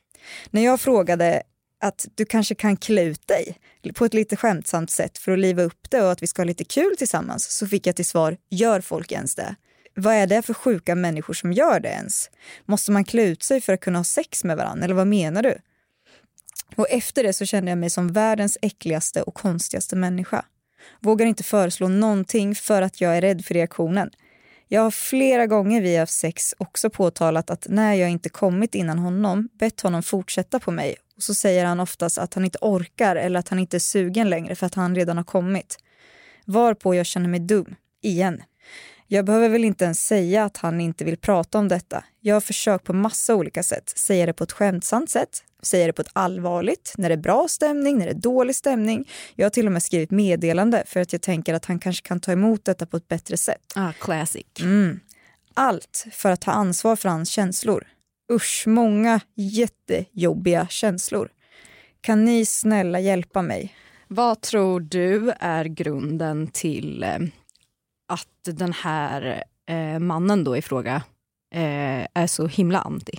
[0.50, 1.42] När jag frågade
[1.80, 3.58] att du kanske kan klä ut dig
[3.94, 6.46] på ett lite skämtsamt sätt för att liva upp det och att vi ska ha
[6.46, 9.54] lite kul tillsammans så fick jag till svar, gör folk ens det?
[9.94, 12.30] Vad är det för sjuka människor som gör det ens?
[12.64, 15.42] Måste man klä ut sig för att kunna ha sex med varandra eller vad menar
[15.42, 15.58] du?
[16.74, 20.44] Och efter det så kände jag mig som världens äckligaste och konstigaste människa.
[21.00, 24.10] Vågar inte föreslå någonting för att jag är rädd för reaktionen.
[24.68, 29.48] Jag har flera gånger via sex också påtalat att när jag inte kommit innan honom
[29.58, 33.38] bett honom fortsätta på mig och så säger han oftast att han inte orkar eller
[33.40, 35.78] att han inte är sugen längre för att han redan har kommit.
[36.44, 38.42] Varpå jag känner mig dum, igen.
[39.06, 42.04] Jag behöver väl inte ens säga att han inte vill prata om detta.
[42.20, 43.92] Jag har försökt på massa olika sätt.
[43.96, 47.48] Säga det på ett skämtsamt sätt, säga det på ett allvarligt, när det är bra
[47.48, 49.08] stämning, när det är dålig stämning.
[49.34, 52.20] Jag har till och med skrivit meddelande för att jag tänker att han kanske kan
[52.20, 53.72] ta emot detta på ett bättre sätt.
[53.74, 54.46] Ah, classic.
[54.60, 55.00] Mm.
[55.54, 57.86] Allt för att ta ansvar för hans känslor.
[58.32, 61.28] Usch, många jättejobbiga känslor.
[62.00, 63.74] Kan ni snälla hjälpa mig?
[64.08, 67.18] Vad tror du är grunden till eh,
[68.08, 71.02] att den här eh, mannen då i fråga
[71.54, 73.18] eh, är så himla anti?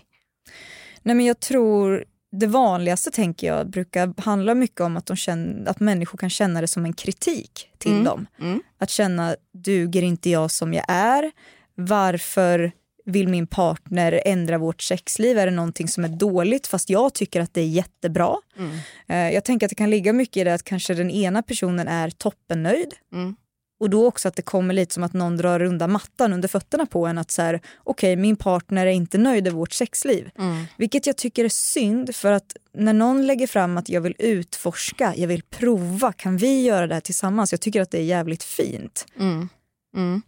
[1.01, 5.69] Nej, men jag tror det vanligaste tänker jag brukar handla mycket om att, de känner,
[5.69, 8.03] att människor kan känna det som en kritik till Mm.
[8.03, 8.25] dem.
[8.41, 8.61] Mm.
[8.77, 11.31] Att känna, duger inte jag som jag är?
[11.75, 12.71] Varför
[13.05, 15.37] vill min partner ändra vårt sexliv?
[15.37, 18.35] Är det någonting som är dåligt fast jag tycker att det är jättebra?
[18.57, 18.71] Mm.
[19.07, 21.87] Eh, Jag tänker att det kan ligga mycket i det att kanske den ena personen
[21.87, 23.35] är toppennöjd Mm.
[23.79, 26.85] Och då också att det kommer lite som att någon drar undan mattan under fötterna
[26.85, 30.29] på en att så här, okej min partner är inte nöjd i vårt sexliv.
[30.39, 30.65] Mm.
[30.77, 35.13] Vilket jag tycker är synd för att när någon lägger fram att jag vill utforska,
[35.17, 37.53] jag vill prova, kan vi göra det här tillsammans?
[37.53, 39.05] Jag tycker att det är jävligt fint.
[39.19, 39.49] Mm.
[39.95, 40.21] Mm.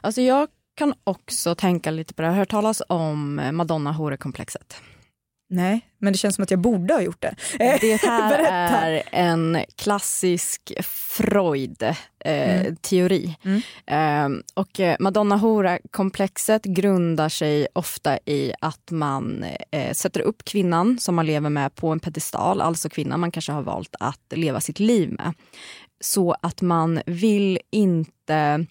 [0.00, 2.28] Alltså jag kan också tänka lite på det.
[2.28, 4.76] Jag har hört talas om Madonna-horekomplexet.
[5.54, 7.34] Nej, men det känns som att jag borde ha gjort det.
[7.60, 8.38] Eh, Det här
[8.78, 13.36] är en klassisk Freud-teori.
[13.44, 13.62] Mm.
[13.86, 21.14] Eh, och eh, Madonna-hora-komplexet grundar sig ofta i att man eh, sätter upp kvinnan som
[21.14, 24.80] man lever med på en pedestal, alltså kvinnan man kanske har valt att leva sitt
[24.80, 25.34] liv med.
[26.00, 28.66] Så att man vill inte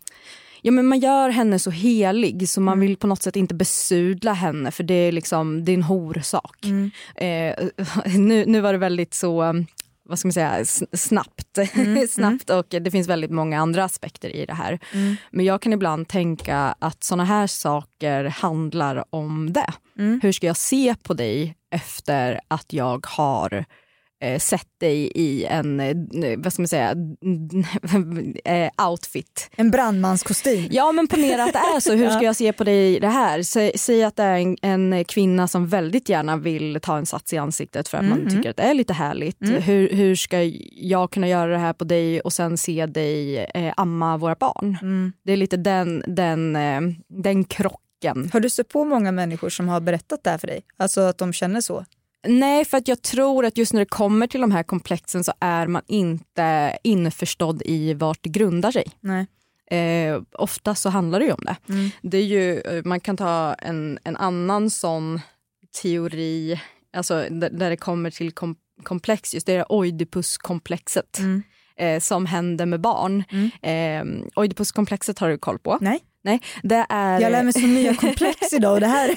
[0.61, 4.33] Ja, men man gör henne så helig så man vill på något sätt inte besudla
[4.33, 6.65] henne för det är, liksom, det är en horsak.
[6.65, 6.91] Mm.
[7.15, 7.67] Eh,
[8.19, 9.65] nu, nu var det väldigt så,
[10.03, 11.59] vad ska man säga, snabbt.
[12.09, 14.79] snabbt och det finns väldigt många andra aspekter i det här.
[14.93, 15.15] Mm.
[15.31, 19.73] Men jag kan ibland tänka att såna här saker handlar om det.
[19.97, 20.19] Mm.
[20.23, 23.65] Hur ska jag se på dig efter att jag har
[24.39, 25.95] sett dig i en, eh,
[26.37, 26.89] vad ska man säga,
[28.45, 29.49] eh, outfit.
[29.55, 30.67] En brandmanskostym.
[30.71, 33.43] Ja men ponera att det är så, hur ska jag se på dig det här?
[33.43, 37.33] Säg, säg att det är en, en kvinna som väldigt gärna vill ta en sats
[37.33, 39.37] i ansiktet för att man tycker att det är lite härligt.
[39.41, 43.73] Hur, hur ska jag kunna göra det här på dig och sen se dig eh,
[43.77, 44.77] amma våra barn?
[44.81, 45.13] Mm.
[45.23, 48.29] Det är lite den, den, eh, den krocken.
[48.33, 50.61] Har du sett på många människor som har berättat det här för dig?
[50.77, 51.85] Alltså att de känner så?
[52.27, 55.33] Nej, för att jag tror att just när det kommer till de här komplexen så
[55.39, 58.85] är man inte införstådd i vart det grundar sig.
[58.99, 59.27] Nej.
[59.79, 61.55] Eh, ofta så handlar det ju om det.
[61.73, 61.89] Mm.
[62.01, 65.21] det är ju, eh, man kan ta en, en annan sån
[65.81, 66.61] teori,
[66.93, 71.43] alltså där, där det kommer till kom, komplex, just det är Oidipuskomplexet Mm.
[71.77, 73.23] eh, som händer med barn.
[73.31, 74.21] Mm.
[74.21, 75.77] Eh, Oidipuskomplexet har du koll på?
[75.81, 75.99] Nej.
[76.23, 77.19] Nej, det är...
[77.19, 79.07] Jag lär mig så nya komplex idag och det här,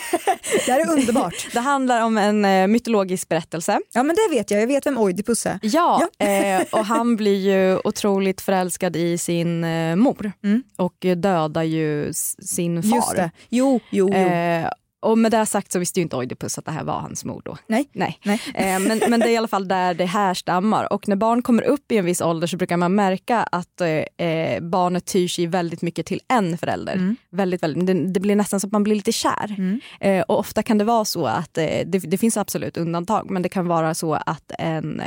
[0.66, 1.46] det här är underbart.
[1.52, 3.80] Det handlar om en eh, mytologisk berättelse.
[3.92, 5.58] Ja men det vet jag, jag vet vem Oidipus är.
[5.62, 10.62] Ja, Eh, och han blir ju otroligt förälskad i sin eh, mor Mm.
[10.76, 12.12] och dödar ju
[12.42, 12.96] sin far.
[12.96, 13.30] Just det.
[13.48, 14.18] Jo, jo, jo.
[15.04, 17.42] Och med det sagt så visste ju inte Oidipus att det här var hans mor
[17.44, 17.56] då.
[17.66, 17.88] Nej.
[17.92, 18.18] Nej.
[18.22, 18.40] Nej.
[18.54, 20.92] Eh, men, men det är i alla fall där det härstammar.
[20.92, 24.26] Och när barn kommer upp i en viss ålder så brukar man märka att eh,
[24.28, 26.92] eh barnet tyr sig väldigt mycket till en förälder.
[26.92, 27.16] Mm.
[27.30, 29.54] Väldigt, väldigt, det, det, blir nästan så att man blir lite kär.
[29.58, 29.80] Mm.
[30.00, 33.42] Eh, och ofta kan det vara så att, eh, det, det, finns absolut undantag, men
[33.42, 35.02] det kan vara så att en,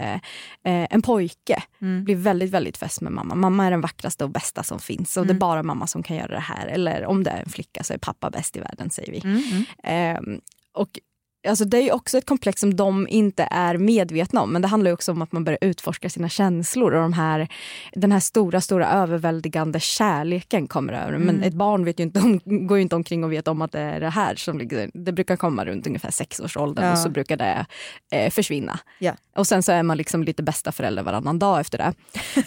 [0.64, 2.04] en pojke Mm.
[2.04, 3.36] blir väldigt, väldigt fäst med mamma.
[3.36, 5.40] Mamma är den vackraste och bästa som finns och det är Mm.
[5.40, 6.68] bara mamma som kan göra det här.
[6.68, 9.22] Eller om det är en flicka så är pappa bäst i världen säger vi.
[9.24, 9.42] Mm.
[9.52, 9.64] Mm.
[9.84, 10.42] Ehm,
[10.74, 11.00] och
[11.48, 14.92] Alltså det är också ett komplex som de inte är medvetna om men det handlar
[14.92, 17.48] också om att man börjar utforska sina känslor och de här,
[17.94, 21.18] den här stora, stora överväldigande kärleken kommer över.
[21.18, 21.44] Men Mm.
[21.44, 23.80] ett barn vet ju inte om, går ju inte omkring och vet om att det
[23.80, 26.92] är det här som ligger, det brukar komma runt ungefär sexårsåldern Ja.
[26.92, 27.66] och så brukar det
[28.12, 28.80] eh, försvinna.
[29.00, 29.14] Ja.
[29.36, 31.94] Och sen så är man liksom lite bästa förälder varannan dag efter det.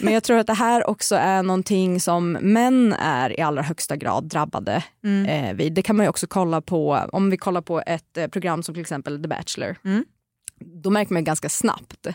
[0.01, 3.97] Men jag tror att det här också är någonting som män är i allra högsta
[3.97, 5.27] grad drabbade Mm.
[5.45, 5.73] eh, vid.
[5.73, 8.75] Det kan man ju också kolla på, om vi kollar på ett eh, program som
[8.81, 9.77] till exempel The Bachelor.
[9.85, 10.05] Mm.
[10.83, 12.07] Då märker man ganska snabbt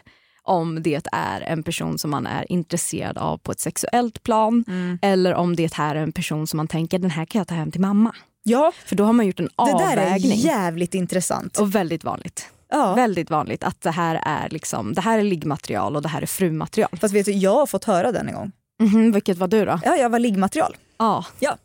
[0.44, 5.00] om det är en person som man är intresserad av på ett sexuellt plan Mm.
[5.02, 7.56] eller om det här är en person som man tänker den här kan jag ta
[7.56, 8.16] hem till mamma.
[8.44, 10.38] Ja, För då har man gjort en det där är avvägning.
[10.38, 11.58] jävligt intressant.
[11.60, 12.50] Och väldigt vanligt.
[12.70, 12.94] Ja.
[12.96, 16.26] Väldigt vanligt att det här är liksom, det här är liggmaterial och det här är
[16.26, 16.90] frumaterial.
[17.02, 18.52] Fast vet du, jag har fått höra den en gång.
[18.84, 19.80] Mhm, vilket var du då?
[19.84, 20.76] Ja, jag var liggmaterial.
[20.98, 21.26] Ja.
[21.40, 21.58] Ja.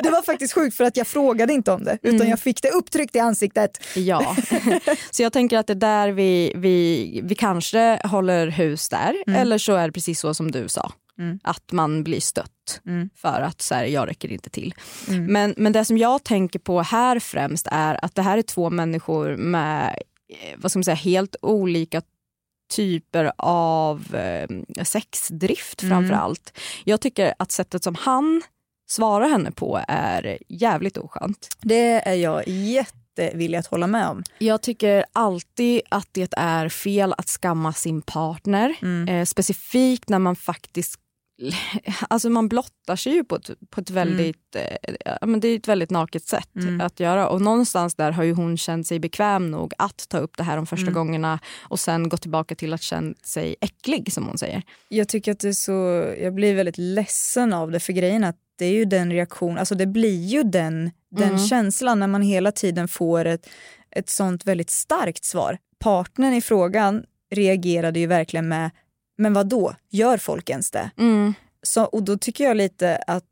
[0.00, 2.28] Det var faktiskt sjukt för att jag frågade inte om det utan Mm.
[2.30, 3.82] jag fick det upptryckt i ansiktet.
[3.96, 4.36] Ja,
[5.10, 9.14] så jag tänker att det är där vi, vi, vi kanske håller hus där.
[9.26, 9.40] Mm.
[9.40, 10.92] Eller så är det precis så som du sa.
[11.18, 11.38] Mm.
[11.44, 12.48] Att man blir stött
[12.86, 13.10] Mm.
[13.16, 14.74] för att så här, jag räcker inte till.
[15.08, 15.24] Mm.
[15.32, 18.70] Men, men det som jag tänker på här främst är att det här är två
[18.70, 22.02] människor med eh, vad ska man säga, helt olika
[22.76, 25.90] typer av eh, sexdrift Mm.
[25.90, 26.58] framför allt.
[26.84, 28.42] Jag tycker att sättet som han
[28.90, 31.48] svarar henne på är jävligt oskönt.
[31.62, 34.22] Det är jag jättevillig att hålla med om.
[34.38, 38.74] Jag tycker alltid att det är fel att skamma sin partner.
[38.82, 39.08] Mm.
[39.08, 40.98] Eh, specifikt när man faktiskt
[42.08, 45.56] Alltså man blottar sig ju på ett, på ett väldigt, eh, ja, men det är
[45.56, 46.80] ett väldigt naket sätt Mm.
[46.80, 47.28] att göra.
[47.28, 50.56] Och någonstans där har ju hon känt sig bekväm nog att ta upp det här
[50.56, 50.94] de första Mm.
[50.94, 54.62] gångerna och sen gå tillbaka till att känna sig äcklig som hon säger.
[54.88, 55.72] Jag tycker att det är så,
[56.20, 59.74] jag blir väldigt ledsen av det för grejen att det är ju den reaktion, alltså
[59.74, 61.38] det blir ju den, den Mm.
[61.38, 63.48] känslan när man hela tiden får ett,
[63.90, 65.58] ett sånt väldigt starkt svar.
[65.78, 68.70] Partnern i frågan reagerade ju verkligen med,
[69.22, 69.74] men vad då?
[69.90, 70.90] gör folk ens det?
[70.98, 71.34] Mm.
[71.62, 73.24] Så, och då tycker jag lite att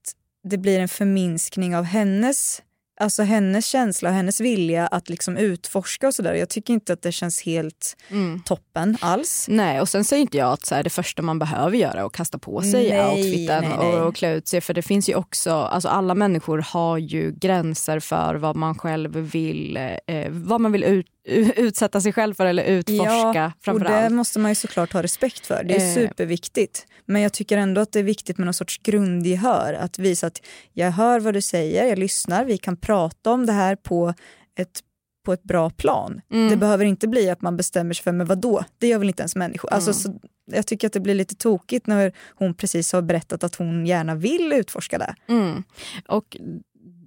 [0.44, 2.62] det blir en förminskning av hennes,
[3.00, 6.35] alltså hennes känsla och hennes vilja att liksom utforska och sådär.
[6.35, 8.40] Jag tycker inte att det känns helt Mm.
[8.44, 9.46] toppen alls.
[9.48, 12.07] Nej, och sen säger inte jag att så här, det första man behöver göra är
[12.07, 13.88] att kasta på sig Nej, outfiten nej, nej.
[14.00, 14.61] Och, och klä ut sig.
[14.61, 19.16] För det finns ju också, alltså alla människor har ju gränser för vad man själv
[19.16, 19.76] vill,
[20.07, 24.15] eh, vad man vill ut, utsätta sig själv för eller utforska och framför det allt.
[24.15, 25.65] måste man ju såklart ha respekt för.
[25.65, 25.95] Det är Eh.
[25.95, 26.87] superviktigt.
[27.07, 29.73] Men jag tycker ändå att det är viktigt med någon sorts grundgehör.
[29.75, 30.41] Att visa att
[30.73, 34.15] jag hör vad du säger, jag lyssnar, vi kan prata om det här på
[34.59, 34.81] ett
[35.25, 36.21] på ett bra plan.
[36.33, 36.49] Mm.
[36.51, 39.23] Det behöver inte bli att man bestämmer sig för men vadå, det gör väl inte
[39.23, 39.73] ens människor.
[39.73, 40.19] Alltså, Mm.
[40.21, 43.87] så, jag tycker att det blir lite tokigt när hon precis har berättat att hon
[43.87, 45.15] gärna vill utforska det.
[45.29, 45.63] Mm.
[46.09, 46.37] Och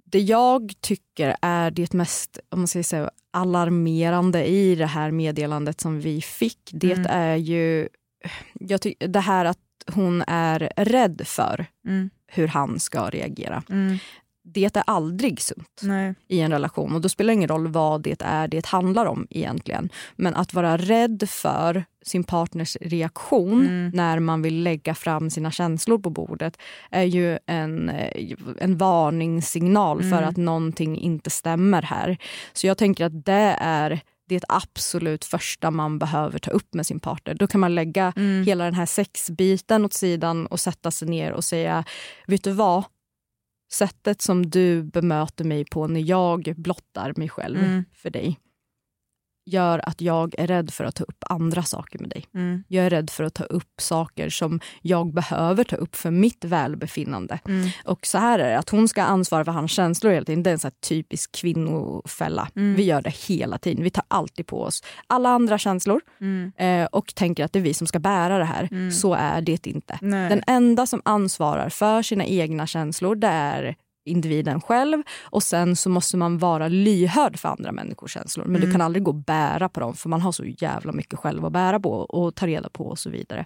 [0.05, 5.81] det jag tycker är det mest om man ska säga, alarmerande i det här meddelandet
[5.81, 7.05] som vi fick, det Mm.
[7.09, 7.87] är ju
[8.53, 9.57] jag ty- det här att
[9.93, 12.09] hon är rädd för Mm.
[12.27, 13.63] hur han ska reagera.
[13.69, 13.97] Mm.
[14.45, 16.15] Det är aldrig sunt Nej.
[16.27, 19.27] i en relation och då spelar det ingen roll vad det är det handlar om
[19.29, 19.89] egentligen.
[20.15, 23.91] Men att vara rädd för sin partners reaktion Mm.
[23.93, 26.57] när man vill lägga fram sina känslor på bordet
[26.91, 27.89] är ju en,
[28.59, 30.29] en varningssignal för Mm.
[30.29, 32.17] att någonting inte stämmer här.
[32.53, 36.99] Så jag tänker att det är det absolut första man behöver ta upp med sin
[36.99, 37.33] partner.
[37.33, 38.43] Då kan man lägga Mm.
[38.45, 41.83] hela den här sexbiten åt sidan och sätta sig ner och säga,
[42.27, 42.83] vet du vad?
[43.73, 47.83] Sättet som du bemöter mig på när jag blottar mig själv Mm.
[47.93, 48.39] för dig
[49.45, 52.25] gör att jag är rädd för att ta upp andra saker med dig.
[52.35, 52.63] Mm.
[52.67, 56.45] Jag är rädd för att ta upp saker som jag behöver ta upp för mitt
[56.45, 57.39] välbefinnande.
[57.47, 57.69] Mm.
[57.85, 60.49] Och så här är det, att hon ska ansvara för hans känslor hela tiden, det
[60.49, 62.49] är en så typisk kvinnofälla.
[62.55, 62.75] Mm.
[62.75, 66.51] Vi gör det hela tiden, vi tar alltid på oss alla andra känslor Mm.
[66.57, 68.67] eh, och tänker att det är vi som ska bära det här.
[68.71, 68.91] Mm.
[68.91, 69.99] Så är det inte.
[70.01, 70.29] Nej.
[70.29, 73.75] Den enda som ansvarar för sina egna känslor det är
[74.05, 78.45] individen själv och sen så måste man vara lyhörd för andra människors känslor.
[78.45, 78.65] Men Mm.
[78.65, 81.45] du kan aldrig gå och bära på dem för man har så jävla mycket själv
[81.45, 83.45] att bära på och ta reda på och så vidare.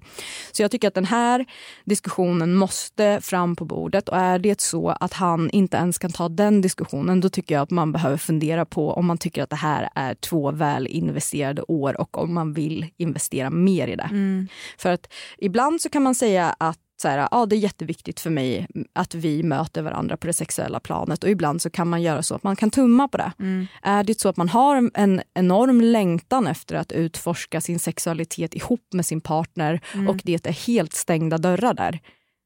[0.52, 1.46] Så jag tycker att den här
[1.86, 6.30] diskussionen måste fram på bordet och är det så att han inte ens kan ta
[6.30, 9.56] den diskussionen då tycker jag att man behöver fundera på om man tycker att det
[9.56, 14.08] här är två väl investerade år och om man vill investera mer i det.
[14.12, 14.48] Mm.
[14.78, 18.30] För att ibland så kan man säga att så här, ja, det är jätteviktigt för
[18.30, 22.24] mig att vi möter varandra på det sexuella planet och ibland så kan man göra
[22.24, 23.32] så att man kan tumma på det.
[23.40, 23.68] Mm.
[23.84, 28.94] Är det så att man har en enorm längtan efter att utforska sin sexualitet ihop
[28.94, 30.08] med sin partner Mm.
[30.08, 32.00] och det är helt stängda dörrar där,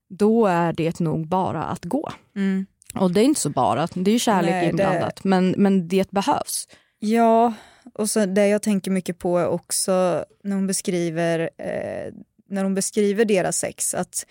[0.09, 2.11] då är det nog bara att gå.
[2.35, 2.65] Mm.
[2.95, 6.11] Och det är inte så bara, det är kärlek Nej, det- inblandat, men, men det
[6.11, 6.67] behövs.
[6.99, 7.53] Ja,
[7.93, 12.13] och så det jag tänker mycket på också när hon beskriver, eh,
[12.51, 14.25] när hon beskriver deras sex att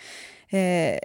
[0.49, 0.99] eh,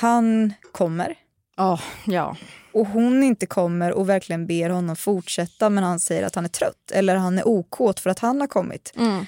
[0.00, 1.16] han kommer
[1.56, 2.36] Oh, ja.
[2.72, 6.48] och hon inte kommer och verkligen ber honom fortsätta men han säger att han är
[6.48, 8.92] trött eller han är okåt för att han har kommit.
[8.96, 9.18] Mm.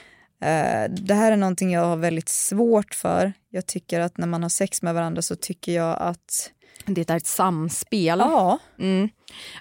[0.41, 3.33] Eh, det här är någonting jag har väldigt svårt för.
[3.51, 6.51] Jag tycker att när man har sex med varandra så tycker jag att
[6.87, 8.19] Det är ett samspel.
[8.19, 9.09] ja, Mm.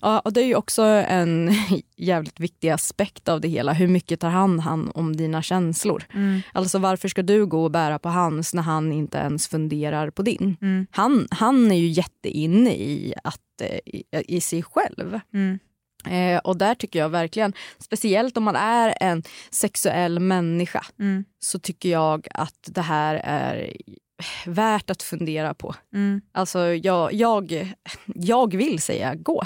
[0.02, 1.52] Ja, och det är ju också en
[1.98, 3.74] jävligt viktig aspekt av det hela.
[3.74, 6.04] Hur mycket tar han hand om dina känslor?
[6.14, 10.10] mm, Alltså varför ska du gå och bära på hans när han inte ens funderar
[10.10, 10.58] på din?
[10.62, 15.20] mm, Han, han är ju jätteinne i, att, eh, i, i sig själv.
[15.34, 15.60] mm,
[16.10, 21.60] Eh, och där tycker jag verkligen, speciellt om man är en sexuell människa, mm, så
[21.60, 23.74] tycker jag att det här är
[24.46, 25.76] värt att fundera på.
[25.94, 27.74] mm, Alltså jag, jag,
[28.06, 29.44] jag vill säga gå.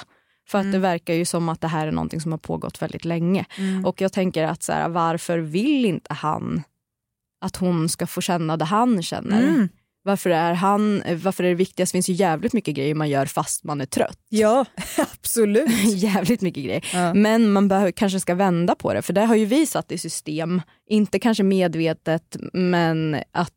[0.48, 3.06] För att det verkar ju som att det här är någonting som har pågått väldigt
[3.06, 3.46] länge.
[3.58, 3.86] mm.
[3.86, 6.64] Och jag tänker att så här, varför vill inte han
[7.42, 9.44] att hon ska få känna det han känner?
[9.44, 9.70] Mm.
[10.04, 11.92] Varför är han, varför är det viktigast?
[11.92, 14.18] Det finns ju jävligt mycket grejer man gör fast man är trött.
[14.30, 14.66] Ja,
[14.98, 15.70] absolut.
[15.96, 16.86] jävligt mycket grejer.
[16.94, 17.14] Ja.
[17.14, 19.98] Men man behöver, kanske ska vända på det för det har ju vi satt i
[19.98, 20.62] system.
[20.90, 23.54] Inte kanske medvetet men att,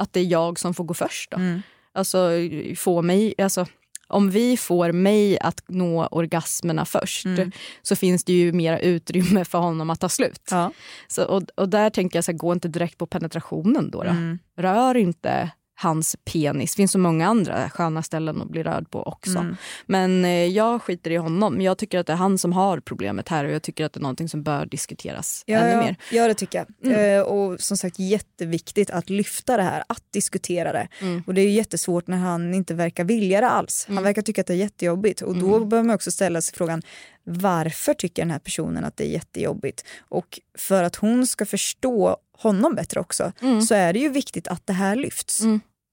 [0.00, 1.30] att det är jag som får gå först.
[1.30, 1.36] Då.
[1.36, 1.62] Mm.
[1.92, 2.30] Alltså,
[2.76, 3.66] få mig, alltså,
[4.08, 7.52] om vi får mig att nå orgasmerna först Mm.
[7.82, 10.48] så finns det ju mera utrymme för honom att ta slut.
[10.50, 10.72] Ja.
[11.08, 14.02] Så, och, och där tänker jag, så här, gå inte direkt på penetrationen då.
[14.02, 14.10] då.
[14.10, 14.38] Mm.
[14.56, 15.50] Rör inte
[15.82, 16.72] hans penis.
[16.72, 19.38] Det finns så många andra sköna ställen att bli rörd på också.
[19.38, 19.56] Mm.
[19.86, 21.60] Men eh, jag skiter i honom.
[21.60, 23.98] Jag tycker att det är han som har problemet här och jag tycker att det
[23.98, 25.96] är någonting som bör diskuteras Ja, ännu ja, mer.
[26.12, 26.92] ja, det tycker jag.
[26.92, 27.16] Mm.
[27.18, 30.88] Eh, och som sagt jätteviktigt att lyfta det här, att diskutera det.
[31.00, 31.22] Mm.
[31.26, 33.84] Och det är ju jättesvårt när han inte verkar vilja det alls.
[33.88, 34.04] Han Mm.
[34.04, 35.20] verkar tycka att det är jättejobbigt.
[35.22, 36.82] Och då behöver man också ställa sig frågan,
[37.24, 39.84] varför tycker den här personen att det är jättejobbigt?
[40.08, 43.62] Och för att hon ska förstå honom bättre också, Mm.
[43.62, 45.40] så är det ju viktigt att det här lyfts.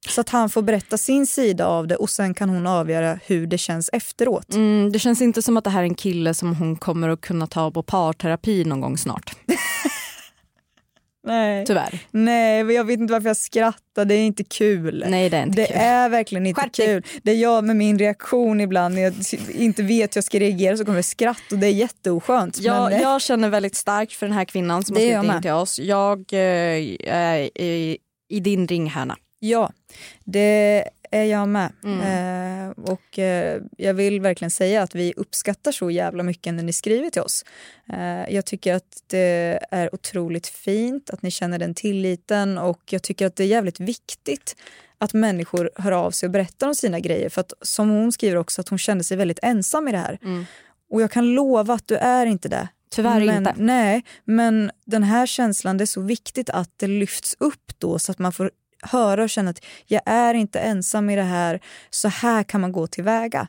[0.10, 3.48] Så att han får berätta sin sida av det och sen kan hon avgöra hur
[3.48, 4.54] det känns efteråt.
[4.54, 7.22] Mm, det känns inte som att det här är en kille som hon kommer att
[7.22, 9.32] kunna ta på parterapi någon gång snart.
[11.28, 11.66] Nej.
[11.66, 12.00] Tyvärr.
[12.12, 15.06] Nej, jag vet inte varför jag skrattar, det är inte kul.
[15.08, 15.76] Nej det är inte Det kul.
[15.80, 16.86] är verkligen inte Skärp dig.
[16.88, 17.04] kul.
[17.24, 19.14] Det är jag med min reaktion ibland när jag
[19.52, 22.60] inte vet hur jag ska reagera så kommer det skratt och det är jätteoskönt.
[22.60, 25.52] Jag, men, jag känner väldigt starkt för den här kvinnan som har skrivit in till
[25.52, 25.80] oss.
[25.80, 26.40] Jag eh,
[27.14, 27.98] är i,
[28.30, 29.18] i din ringhörna.
[29.40, 29.72] Ja,
[30.24, 31.72] det är jag med.
[31.84, 32.02] Mm.
[32.02, 36.74] Eh, och eh, jag vill verkligen säga att vi uppskattar så jävla mycket när ni
[36.74, 37.46] skriver till oss.
[37.94, 43.04] Eh, jag tycker att det är otroligt fint att ni känner den tilliten och jag
[43.04, 44.56] tycker att det är jävligt viktigt
[44.98, 47.30] att människor hör av sig och berättar om sina grejer.
[47.30, 50.20] För att som hon skriver också att hon kände sig väldigt ensam i det här.
[50.24, 50.46] Mm.
[50.90, 52.68] Och jag kan lova att du är inte det.
[52.90, 53.54] Tyvärr men, inte.
[53.58, 58.12] Nej, men den här känslan, det är så viktigt att det lyfts upp då så
[58.12, 58.52] att man får
[58.82, 61.60] höra och känna att jag är inte ensam i det här,
[61.90, 63.48] så här kan man gå tillväga.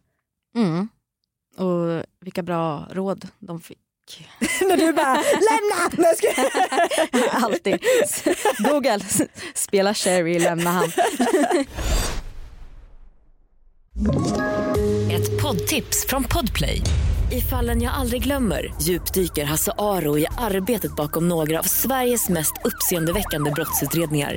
[0.57, 0.89] Mm.
[1.57, 3.79] Och vilka bra råd de fick.
[4.61, 6.09] När du bara lämna!
[7.47, 7.79] Alltid.
[8.59, 9.01] Google,
[9.55, 10.93] spela Sherry, lämna han.
[15.11, 16.83] Ett poddtips från Podplay.
[17.33, 22.53] I fallen jag aldrig glömmer djupdyker Hasse Aro i arbetet bakom några av Sveriges mest
[22.65, 24.37] uppseendeväckande brottsutredningar.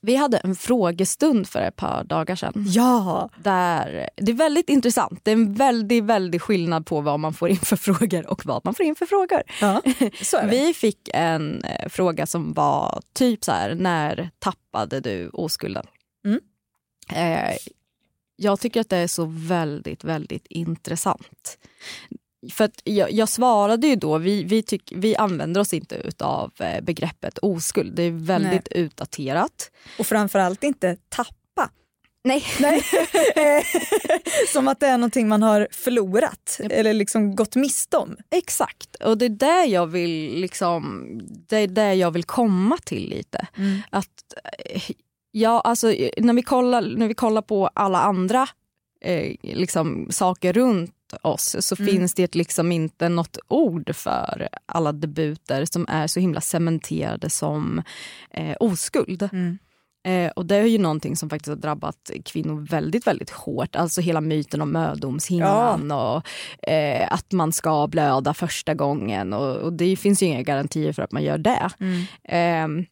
[0.00, 2.52] Vi hade en frågestund för ett par dagar sedan.
[2.66, 3.30] Ja!
[3.42, 5.20] Där, det är väldigt intressant.
[5.24, 8.64] Det är en väldigt, väldigt skillnad på vad man får in för frågor och vad
[8.64, 9.42] man får in för frågor.
[9.60, 9.82] ja.
[10.50, 15.86] Vi fick en eh, fråga som var typ så här, när tappade du oskulden?
[16.24, 16.40] Mm.
[17.12, 17.56] Eh,
[18.36, 21.58] jag tycker att det är så väldigt, väldigt intressant.
[22.52, 26.52] För att jag, jag svarade ju då, vi, vi, tyck, vi använder oss inte av
[26.82, 27.94] begreppet oskuld.
[27.94, 29.70] Det är väldigt utdaterat.
[29.98, 31.70] Och framförallt inte tappa.
[32.24, 32.44] Nej.
[32.60, 32.82] Nej.
[34.52, 38.16] Som att det är någonting man har förlorat eller liksom gått miste om.
[38.30, 41.08] Exakt, och det är där jag vill, liksom,
[41.48, 43.46] det är där jag vill komma till lite.
[43.56, 43.78] Mm.
[43.90, 44.34] Att,
[44.64, 44.82] eh,
[45.30, 45.86] ja, alltså,
[46.16, 48.48] när, vi kollar, när vi kollar på alla andra
[49.00, 51.92] eh, liksom, saker runt oss så Mm.
[51.94, 57.82] finns det liksom inte något ord för alla debuter som är så himla cementerade som
[58.30, 59.28] eh, oskuld.
[59.32, 59.58] Mm.
[60.06, 63.76] Eh, och det är ju någonting som faktiskt har drabbat kvinnor väldigt, väldigt hårt.
[63.76, 66.28] Alltså hela myten om mödomshinnan och
[66.70, 69.32] eh, att man ska blöda första gången.
[69.32, 71.70] Och, och det finns ju inga garantier för att man gör det.
[71.80, 72.00] Mm.
[72.24, 72.86] Eh,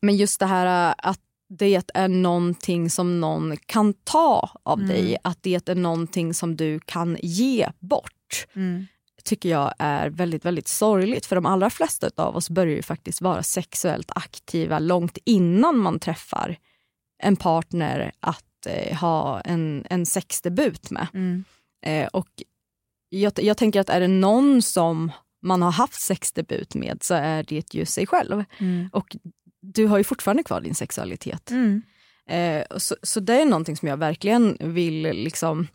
[0.00, 4.88] men just det här att det är någonting som någon kan ta av Mm.
[4.90, 8.86] dig, att det är någonting som du kan ge bort Mm.
[9.24, 11.26] tycker jag är väldigt, väldigt sorgligt.
[11.26, 15.98] För de allra flesta av oss börjar ju faktiskt vara sexuellt aktiva långt innan man
[15.98, 16.56] träffar
[17.22, 21.06] en partner att eh, ha en, en sexdebut med.
[21.14, 21.44] Mm.
[21.86, 22.28] Eh, och
[23.08, 27.42] jag, jag tänker att är det någon som man har haft sexdebut med så är
[27.42, 28.44] det ju sig själv.
[28.58, 28.88] Mm.
[28.92, 29.16] Och
[29.72, 31.50] du har ju fortfarande kvar din sexualitet.
[31.50, 31.82] Mm.
[32.28, 35.68] Eh, så, så det är någonting som jag verkligen vill liksom...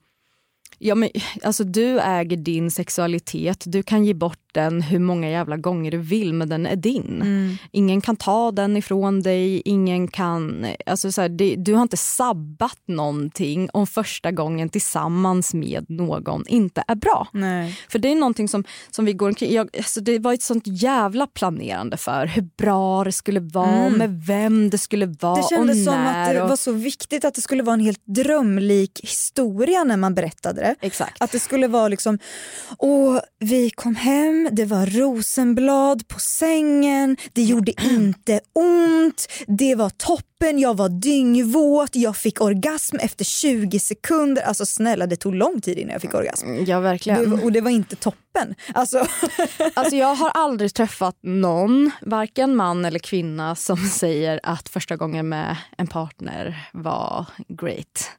[0.80, 1.10] Ja, men,
[1.44, 5.98] alltså, du äger din sexualitet, du kan ge bort den hur många jävla gånger du
[5.98, 7.22] vill men den är din.
[7.22, 7.58] Mm.
[7.72, 10.66] Ingen kan ta den ifrån dig, ingen kan...
[10.86, 16.48] Alltså, så här, det, du har inte sabbat någonting om första gången tillsammans med någon
[16.48, 17.28] inte är bra.
[17.34, 17.80] Nej.
[17.90, 19.54] För det är någonting som, som vi går omkring...
[19.54, 23.98] Jag, alltså det var ett sånt jävla planerande för hur bra det skulle vara, Mm.
[23.98, 26.30] med vem det skulle vara Det kändes och som när.
[26.30, 30.16] att det var så viktigt att det skulle vara en helt drömlik historia när man
[30.16, 30.69] berättade det.
[30.82, 31.22] Exakt.
[31.22, 32.20] Att det skulle vara liksom,
[32.78, 39.90] åh vi kom hem, det var rosenblad på sängen, det gjorde inte ont, det var
[39.90, 44.42] toppen, jag var dyngvåt, jag fick orgasm efter 20 sekunder.
[44.42, 46.48] Alltså snälla det tog lång tid innan jag fick orgasm.
[46.68, 47.30] Ja, verkligen.
[47.30, 48.56] Det, och det var inte toppen.
[48.74, 49.08] Alltså,
[49.74, 55.30] Alltså, jag har aldrig träffat någon, varken man eller kvinna, som säger att första gången
[55.30, 58.12] med en partner var great.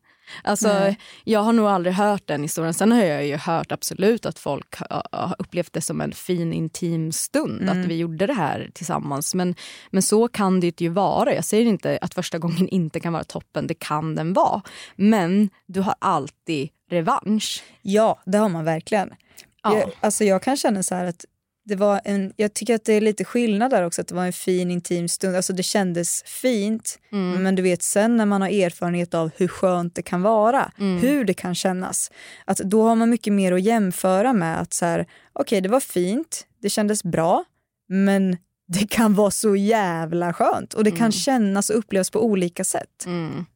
[0.45, 0.99] Alltså, Nej.
[1.25, 2.75] jag har nog aldrig hört den historien.
[2.75, 4.75] Sen har jag ju hört absolut att folk
[5.13, 7.81] har upplevt det som en fin intim stund Mm.
[7.81, 9.35] att vi gjorde det här tillsammans.
[9.35, 9.55] Men,
[9.91, 11.35] men så kan det ju vara.
[11.35, 14.63] Jag säger inte att första gången inte kan vara toppen, det kan den vara.
[14.97, 17.63] Men du har alltid revansch.
[17.83, 19.11] ja det har man verkligen.
[19.63, 19.79] Ja.
[19.79, 21.25] Jag, alltså jag kan känna så här att
[21.71, 24.27] det var en, jag tycker att det är lite skillnad där också, att det var
[24.27, 25.37] en fin intim stund.
[25.37, 27.43] Alltså det kändes fint, Mm.
[27.43, 31.25] men du vet sen när man har erfarenhet av hur skönt det kan vara, hur
[31.25, 32.11] det kan kännas,
[32.45, 35.81] att då har man mycket mer att jämföra med att så här, okej det var
[35.81, 37.45] fint, det kändes bra,
[37.89, 38.37] men
[38.69, 43.05] det kan vara så jävla skönt och det kan kännas och upplevas på olika sätt.
[43.07, 43.47] Mm.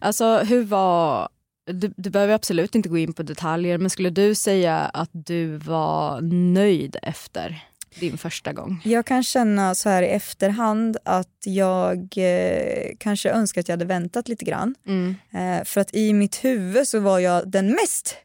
[0.00, 1.28] Alltså hur var...
[1.72, 5.56] Du, du behöver absolut inte gå in på detaljer men skulle du säga att du
[5.56, 6.20] var
[6.52, 7.64] nöjd efter
[8.00, 8.80] din första gång?
[8.84, 13.84] Jag kan känna så här i efterhand att jag eh, kanske önskar att jag hade
[13.84, 14.74] väntat lite grann.
[14.86, 15.14] Mm.
[15.32, 18.16] Eh, för att i mitt huvud så var jag den mest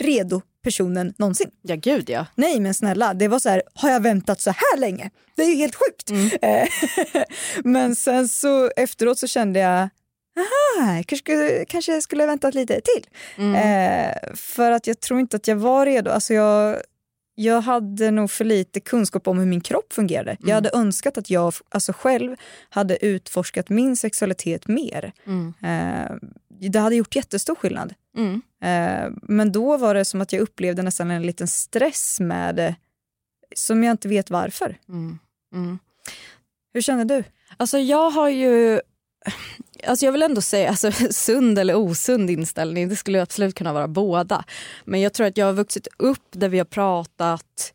[0.00, 1.50] redo personen någonsin.
[1.62, 2.26] Ja gud ja.
[2.34, 5.10] Nej men snälla, det var så här, har jag väntat så här länge?
[5.36, 6.10] Det är ju helt sjukt.
[6.42, 6.68] Eh,
[7.64, 9.88] men sen så efteråt så kände jag,
[10.38, 13.06] aha, jag kanske, skulle- kanske jag skulle ha väntat lite till.
[13.36, 13.54] Mm.
[13.54, 16.10] Eh, för att jag tror inte att jag var redo.
[16.10, 16.82] Alltså jag,
[17.34, 20.36] jag hade nog för lite kunskap om hur min kropp fungerade.
[20.40, 22.36] Jag hade önskat att jag alltså själv
[22.68, 25.12] hade utforskat min sexualitet mer.
[25.26, 25.54] Mm.
[25.62, 26.16] Eh,
[26.60, 27.94] det hade gjort jättestor skillnad.
[28.16, 28.42] Mm.
[28.62, 32.74] Eh, men då var det som att jag upplevde nästan en liten stress med det
[33.56, 34.78] som jag inte vet varför.
[34.88, 35.18] Mm.
[35.54, 35.78] Mm.
[36.74, 37.24] Hur känner du?
[37.56, 38.80] Alltså jag har ju...
[39.86, 43.88] Alltså jag vill ändå säga alltså, sund eller osund inställning, det skulle absolut kunna vara
[43.88, 44.44] båda.
[44.84, 47.72] Men jag tror att jag har vuxit upp där vi har pratat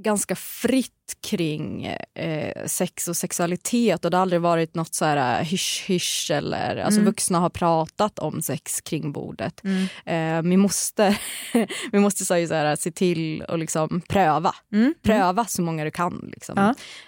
[0.00, 0.90] ganska fritt
[1.28, 6.30] kring eh, sex och sexualitet och det har aldrig varit något så här eh, hysch-hysch
[6.30, 7.06] eller alltså Mm.
[7.10, 9.60] vuxna har pratat om sex kring bordet.
[10.06, 11.18] Eh, min moster,
[11.92, 14.54] min moster sa ju så här, se till att liksom pröva.
[14.72, 14.94] Mm.
[15.02, 16.28] Pröva så många du kan.
[16.32, 16.54] Liksom.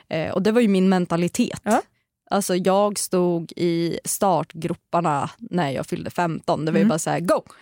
[0.08, 0.16] Ja.
[0.16, 1.60] Eh, och det var ju min mentalitet.
[1.62, 1.82] Ja.
[2.30, 6.64] Alltså jag stod i startgroparna när jag fyllde 15.
[6.64, 6.88] Det var ju Mm.
[6.88, 7.42] bara så här, go!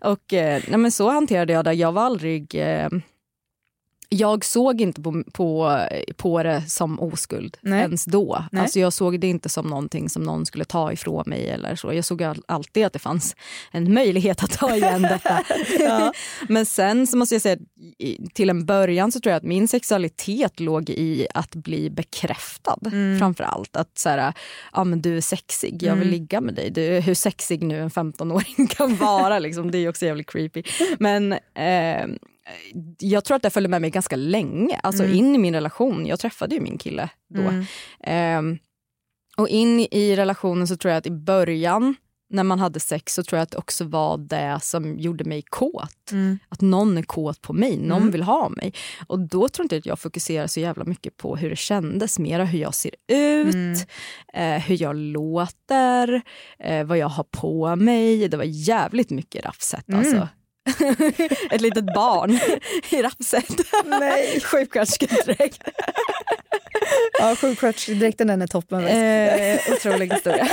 [0.00, 1.72] och eh, nej, men så hanterade jag det.
[1.72, 2.54] Jag var aldrig...
[2.54, 2.88] Eh,
[4.14, 5.78] jag såg inte på, på,
[6.16, 7.80] på det som oskuld Nej.
[7.80, 8.44] ens då.
[8.52, 8.62] Nej.
[8.62, 11.48] Alltså jag såg det inte som någonting som någon skulle ta ifrån mig.
[11.50, 11.92] eller så.
[11.92, 13.36] Jag såg all, alltid att det fanns
[13.70, 15.44] en möjlighet att ta igen detta.
[15.80, 16.12] Ja.
[16.48, 17.56] Men sen så måste jag säga
[18.34, 23.18] till en början så tror jag att min sexualitet låg i att bli bekräftad Mm.
[23.18, 23.76] framför allt.
[23.76, 24.32] Att så här,
[24.72, 26.10] ja men du är sexig, jag vill Mm.
[26.20, 26.70] ligga med dig.
[26.70, 29.70] Du, hur sexig nu en 15-åring kan vara, liksom.
[29.70, 30.62] det är också jävligt creepy.
[30.98, 32.06] Men eh,
[32.98, 35.16] jag tror att det följde med mig ganska länge, alltså Mm.
[35.16, 36.06] in i min relation.
[36.06, 37.40] Jag träffade ju min kille då.
[37.40, 37.64] Mm.
[38.00, 38.58] Ehm,
[39.36, 41.94] och in i relationen så tror jag att i början
[42.30, 45.42] när man hade sex så tror jag att det också var det som gjorde mig
[45.42, 46.12] kåt.
[46.12, 46.38] Mm.
[46.48, 48.10] Att någon är kåt på mig, någon Mm.
[48.10, 48.72] vill ha mig.
[49.06, 52.18] Och då tror inte jag att jag fokuserar så jävla mycket på hur det kändes,
[52.18, 53.72] mera hur jag ser ut, Mm.
[54.34, 56.22] eh, hur jag låter,
[56.58, 58.28] eh, vad jag har på mig.
[58.28, 60.00] Det var jävligt mycket raffset Mm.
[60.00, 60.28] alltså.
[61.50, 62.40] Ett litet barn
[62.90, 63.60] i raffset.
[63.84, 64.40] Nej.
[64.44, 65.68] Sjuksköterskedräkt.
[67.18, 68.86] Ja, sjuksköterskedräkten den är toppen.
[68.86, 70.48] Eh, otrolig historia.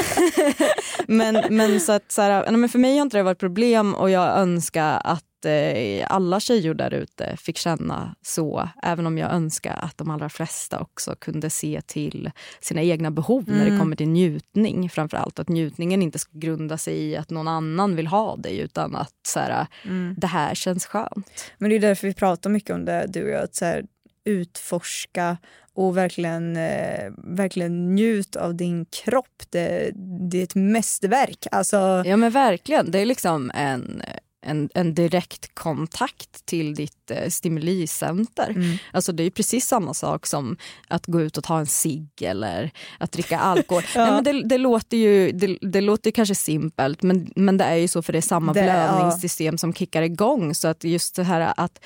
[1.08, 4.10] men, men så att så här, men för mig har inte det varit problem och
[4.10, 8.70] jag önskar att eh, alla tjejor där ute fick känna så.
[8.84, 12.32] Även om jag önskar att de allra flesta också kunde se till
[12.62, 13.80] sina egna behov när det Mm.
[13.80, 15.40] kommer till njutning framför allt.
[15.40, 19.14] Att njutningen inte ska grunda sig i att någon annan vill ha dig utan att
[19.28, 20.16] så här, Mm.
[20.18, 21.52] det här känns skönt.
[21.58, 23.44] Men det är därför vi pratar mycket om det, du och jag.
[23.44, 23.86] Att så här,
[24.26, 25.38] utforska
[25.74, 29.44] och verkligen, eh, verkligen njut av din kropp.
[29.50, 29.92] Det,
[30.32, 31.48] det är ett mästerverk.
[31.52, 34.02] Alltså, Ja men verkligen, det är liksom en,
[34.42, 38.50] en, en direkt kontakt till ditt eh, stimulicenter.
[38.50, 38.78] mm.
[38.94, 42.10] Alltså det är ju precis samma sak som att gå ut och ta en cigg
[42.22, 43.84] eller att dricka alkohol.
[43.96, 44.02] Ja.
[44.06, 47.76] Nej, men det, det, låter ju det, det låter kanske simpelt men, men det är
[47.76, 48.66] ju så för det är samma Det- ja.
[48.92, 50.56] blödningssystem som kickar igång.
[50.56, 51.80] Så att just det här att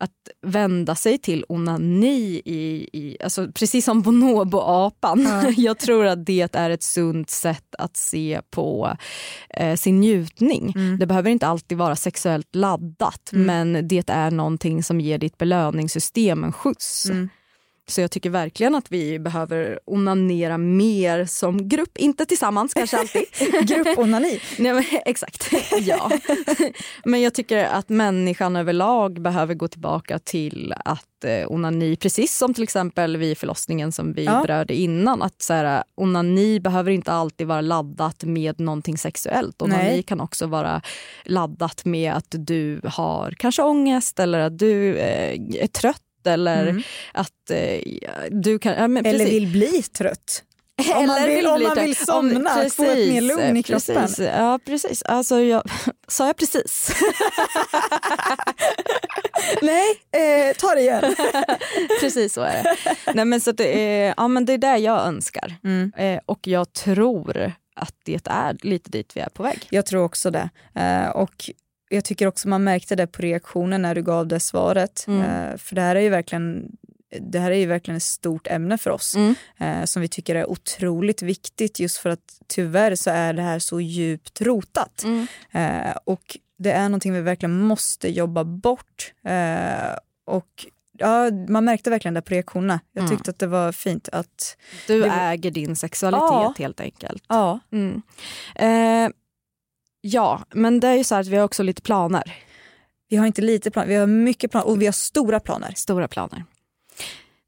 [0.00, 0.10] att
[0.46, 5.22] vända sig till onani, i, i, alltså precis som bonoboapan.
[5.22, 5.50] Ja.
[5.56, 8.96] Jag tror att det är ett sunt sätt att se på
[9.50, 10.72] eh, sin njutning.
[10.76, 10.98] Mm.
[10.98, 13.46] Det behöver inte alltid vara sexuellt laddat Mm.
[13.72, 17.10] men det är någonting som ger ditt belöningssystem en skjuts.
[17.10, 17.28] Mm.
[17.88, 23.24] Så jag tycker verkligen att vi behöver onanera mer som grupp, inte tillsammans kanske alltid.
[23.68, 24.40] Grupponani.
[24.58, 26.10] Nej, men, exakt, ja.
[27.04, 32.54] Men jag tycker att människan överlag behöver gå tillbaka till att eh, onani, precis som
[32.54, 34.42] till exempel vid förlossningen som vi Ja.
[34.42, 39.62] berörde innan, att så här, onani behöver inte alltid vara laddat med någonting sexuellt.
[39.62, 40.02] Onani Nej.
[40.02, 40.82] kan också vara
[41.24, 45.32] laddat med att du har kanske ångest eller att du eh,
[45.62, 46.82] är trött eller Mm.
[47.12, 47.80] att eh,
[48.30, 48.72] du kan...
[48.72, 49.28] Ja, Eller precis.
[49.28, 50.42] vill bli trött.
[50.96, 53.94] Om man vill- om man vill somna, att få ett mer lugn i kroppen.
[53.94, 55.02] Precis, ja, precis.
[55.02, 55.62] Alltså, jag,
[56.08, 56.92] sa jag precis?
[59.62, 61.14] Nej, eh, ta det igen.
[62.00, 62.76] precis så är det.
[63.14, 65.56] Nej, men så det, är, ja, men det är det jag önskar.
[65.64, 65.92] Mm.
[65.96, 69.66] Eh, och jag tror att det är lite dit vi är på väg.
[69.70, 70.48] Jag tror också det.
[70.74, 71.50] Eh, och
[71.88, 75.04] jag tycker också man märkte det på reaktionen när du gav det svaret.
[75.08, 75.20] Mm.
[75.20, 76.72] Eh, för det här är ju verkligen
[77.20, 79.34] det här är ju verkligen ett stort ämne för oss Mm.
[79.58, 83.58] eh, som vi tycker är otroligt viktigt just för att tyvärr så är det här
[83.58, 85.04] så djupt rotat.
[85.04, 85.26] Mm.
[85.52, 89.12] Eh, och det är någonting vi verkligen måste jobba bort.
[89.24, 90.66] Eh, och
[90.98, 92.80] ja, man märkte verkligen det på reaktionerna.
[92.92, 93.16] Jag Mm.
[93.16, 94.56] tyckte att det var fint att...
[94.86, 96.54] Du Det äger din sexualitet Ja.
[96.58, 97.22] helt enkelt.
[97.28, 97.60] Ja.
[97.72, 98.02] Mm.
[98.54, 99.10] Eh,
[100.00, 102.34] ja, men det är ju så här att vi har också lite planer.
[103.08, 105.72] Vi har inte lite planer, vi har mycket planer och vi har stora planer.
[105.76, 106.44] Stora planer.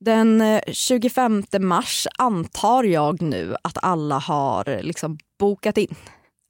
[0.01, 5.95] Den eh, 25 mars antar jag nu att alla har liksom bokat in.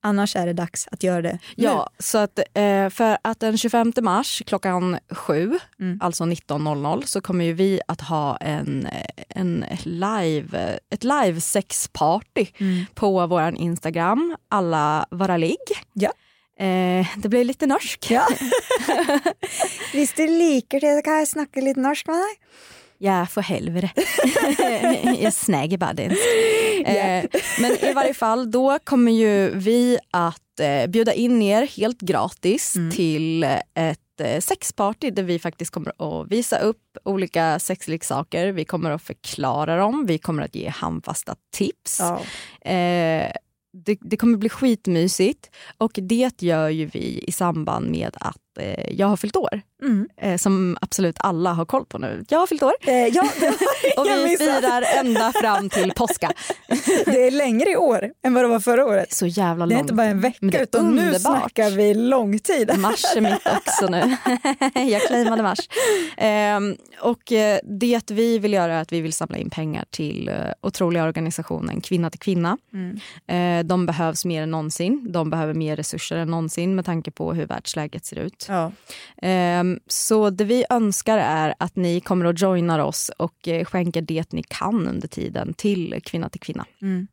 [0.02, 1.38] Annars är det dags att göra det nu.
[1.64, 5.98] Ja, så att, eh, för att den 25 mars klockan sju, Mm.
[6.02, 12.46] alltså 19.00, så kommer ju vi att ha en, eh, en live, ett live sexparty
[12.58, 12.86] Mm.
[12.94, 15.66] på vår Instagram, alla vara ligg.
[15.92, 16.12] Ja.
[16.64, 18.10] Eh, det blir lite norsk.
[18.10, 18.26] Ja.
[19.92, 22.36] Hvis du liker det, så kan jeg snakke litt norsk med deg.
[23.02, 23.90] Ja, för helvete.
[25.20, 26.10] jag snäger bara den.
[26.86, 27.24] Eh,
[27.60, 32.76] men i varje fall, då kommer ju vi att eh, bjuda in er helt gratis
[32.76, 32.90] Mm.
[32.90, 33.42] till
[33.74, 38.52] ett eh, sexparty där vi faktiskt kommer att visa upp olika sexleksaker.
[38.52, 42.00] Vi kommer att förklara dem, vi kommer att ge handfasta tips.
[42.00, 42.20] Ja.
[42.70, 43.32] Eh,
[43.72, 48.92] det, det kommer bli skitmysigt och det gör ju vi i samband med att eh,
[48.92, 49.60] jag har fyllt år.
[49.82, 50.08] Mm.
[50.20, 52.24] Eh, som absolut alla har koll på nu.
[52.28, 52.72] Jag har fyllt år.
[52.86, 53.22] Eh, ja,
[53.96, 54.60] Och vi missade.
[54.60, 56.32] firar ända fram till påska.
[57.06, 59.12] det är längre i år än vad det var förra året.
[59.12, 59.82] Så jävla Det är långt.
[59.84, 62.70] inte bara en vecka utan nu snackar vi lång tid.
[62.78, 64.16] Mars är mitt också nu.
[64.90, 65.58] jag claimade mars.
[66.16, 70.28] Ehm, och eh, det vi vill göra är att vi vill samla in pengar till
[70.28, 72.58] eh, otroliga organisationen Kvinna till kvinna.
[73.26, 75.12] Eh, de behövs mer än någonsin.
[75.12, 78.46] De behöver mer resurser än någonsin med tanke på hur världsläget ser ut.
[78.48, 78.72] Ja.
[79.70, 84.02] Ehm, så det vi önskar är att ni kommer och joinar oss och eh, skänker
[84.02, 86.66] det ni kan under tiden till Kvinna till kvinna.
[86.82, 87.06] Mm.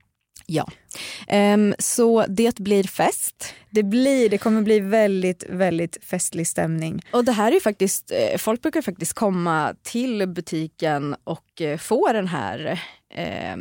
[0.46, 0.70] Ja.
[1.28, 3.54] Ehm, så det blir fest.
[3.70, 7.02] Det, blir, det kommer bli väldigt, väldigt festlig stämning.
[7.12, 11.78] Och det här är ju faktiskt, eh, folk brukar faktiskt komma till butiken och eh,
[11.78, 12.82] få den här
[13.14, 13.56] eh,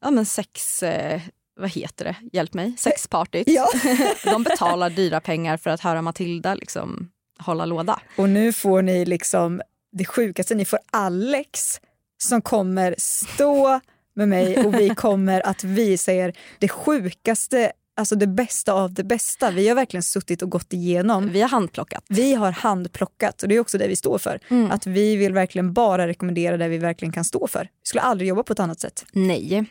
[0.00, 1.20] ja, men sex, eh,
[1.60, 3.48] vad heter det, hjälp mig, sexpartyt.
[3.48, 3.68] Ja.
[4.24, 8.00] De betalar dyra pengar för att höra Matilda liksom hålla låda.
[8.16, 9.62] Och nu får ni liksom
[9.92, 11.80] det sjukaste, ni får Alex
[12.22, 13.80] som kommer stå
[14.16, 19.04] med mig och vi kommer att visa er det sjukaste, alltså det bästa av det
[19.04, 19.50] bästa.
[19.50, 21.28] Vi har verkligen suttit och gått igenom.
[21.28, 22.04] Vi har handplockat.
[22.08, 24.40] Vi har handplockat och det är också det vi står för.
[24.48, 24.70] Mm.
[24.70, 27.62] Att vi vill verkligen bara rekommendera det vi verkligen kan stå för.
[27.62, 29.04] Vi skulle aldrig jobba på ett annat sätt.
[29.12, 29.64] Nej.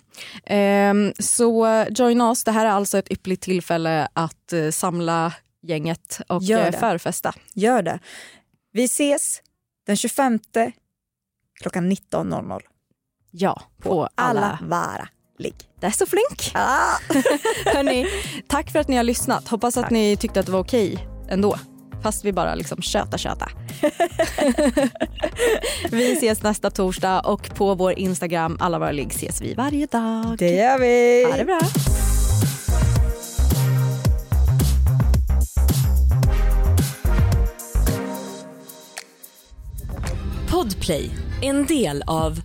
[0.45, 2.43] Ehm, så joina oss.
[2.43, 5.33] Det här är alltså ett ypperligt tillfälle att eh, samla
[5.67, 6.77] gänget och Gör eh, det.
[6.77, 7.33] förfesta.
[7.53, 7.99] Gör det.
[8.73, 9.41] Vi ses
[9.85, 10.39] den 25
[11.61, 12.59] klockan 19.00
[13.31, 14.41] Ja, på, på alla.
[14.41, 15.07] alla vara
[15.39, 15.55] ligg.
[15.79, 16.51] Det är så flink.
[16.53, 16.97] Ah.
[17.73, 18.07] Hörrni,
[18.47, 19.47] tack för att ni har lyssnat.
[19.47, 21.55] Hoppas att ni tyckte att det var okej ändå.
[22.03, 23.49] Fast vi bara liksom köta köta.
[25.91, 30.35] vi ses nästa torsdag och på vår Instagram alla våra ligg ses vi varje dag.
[30.37, 31.25] Det gör vi.
[31.31, 31.59] Ha det bra.
[40.51, 41.09] Podplay,
[41.41, 42.41] en del av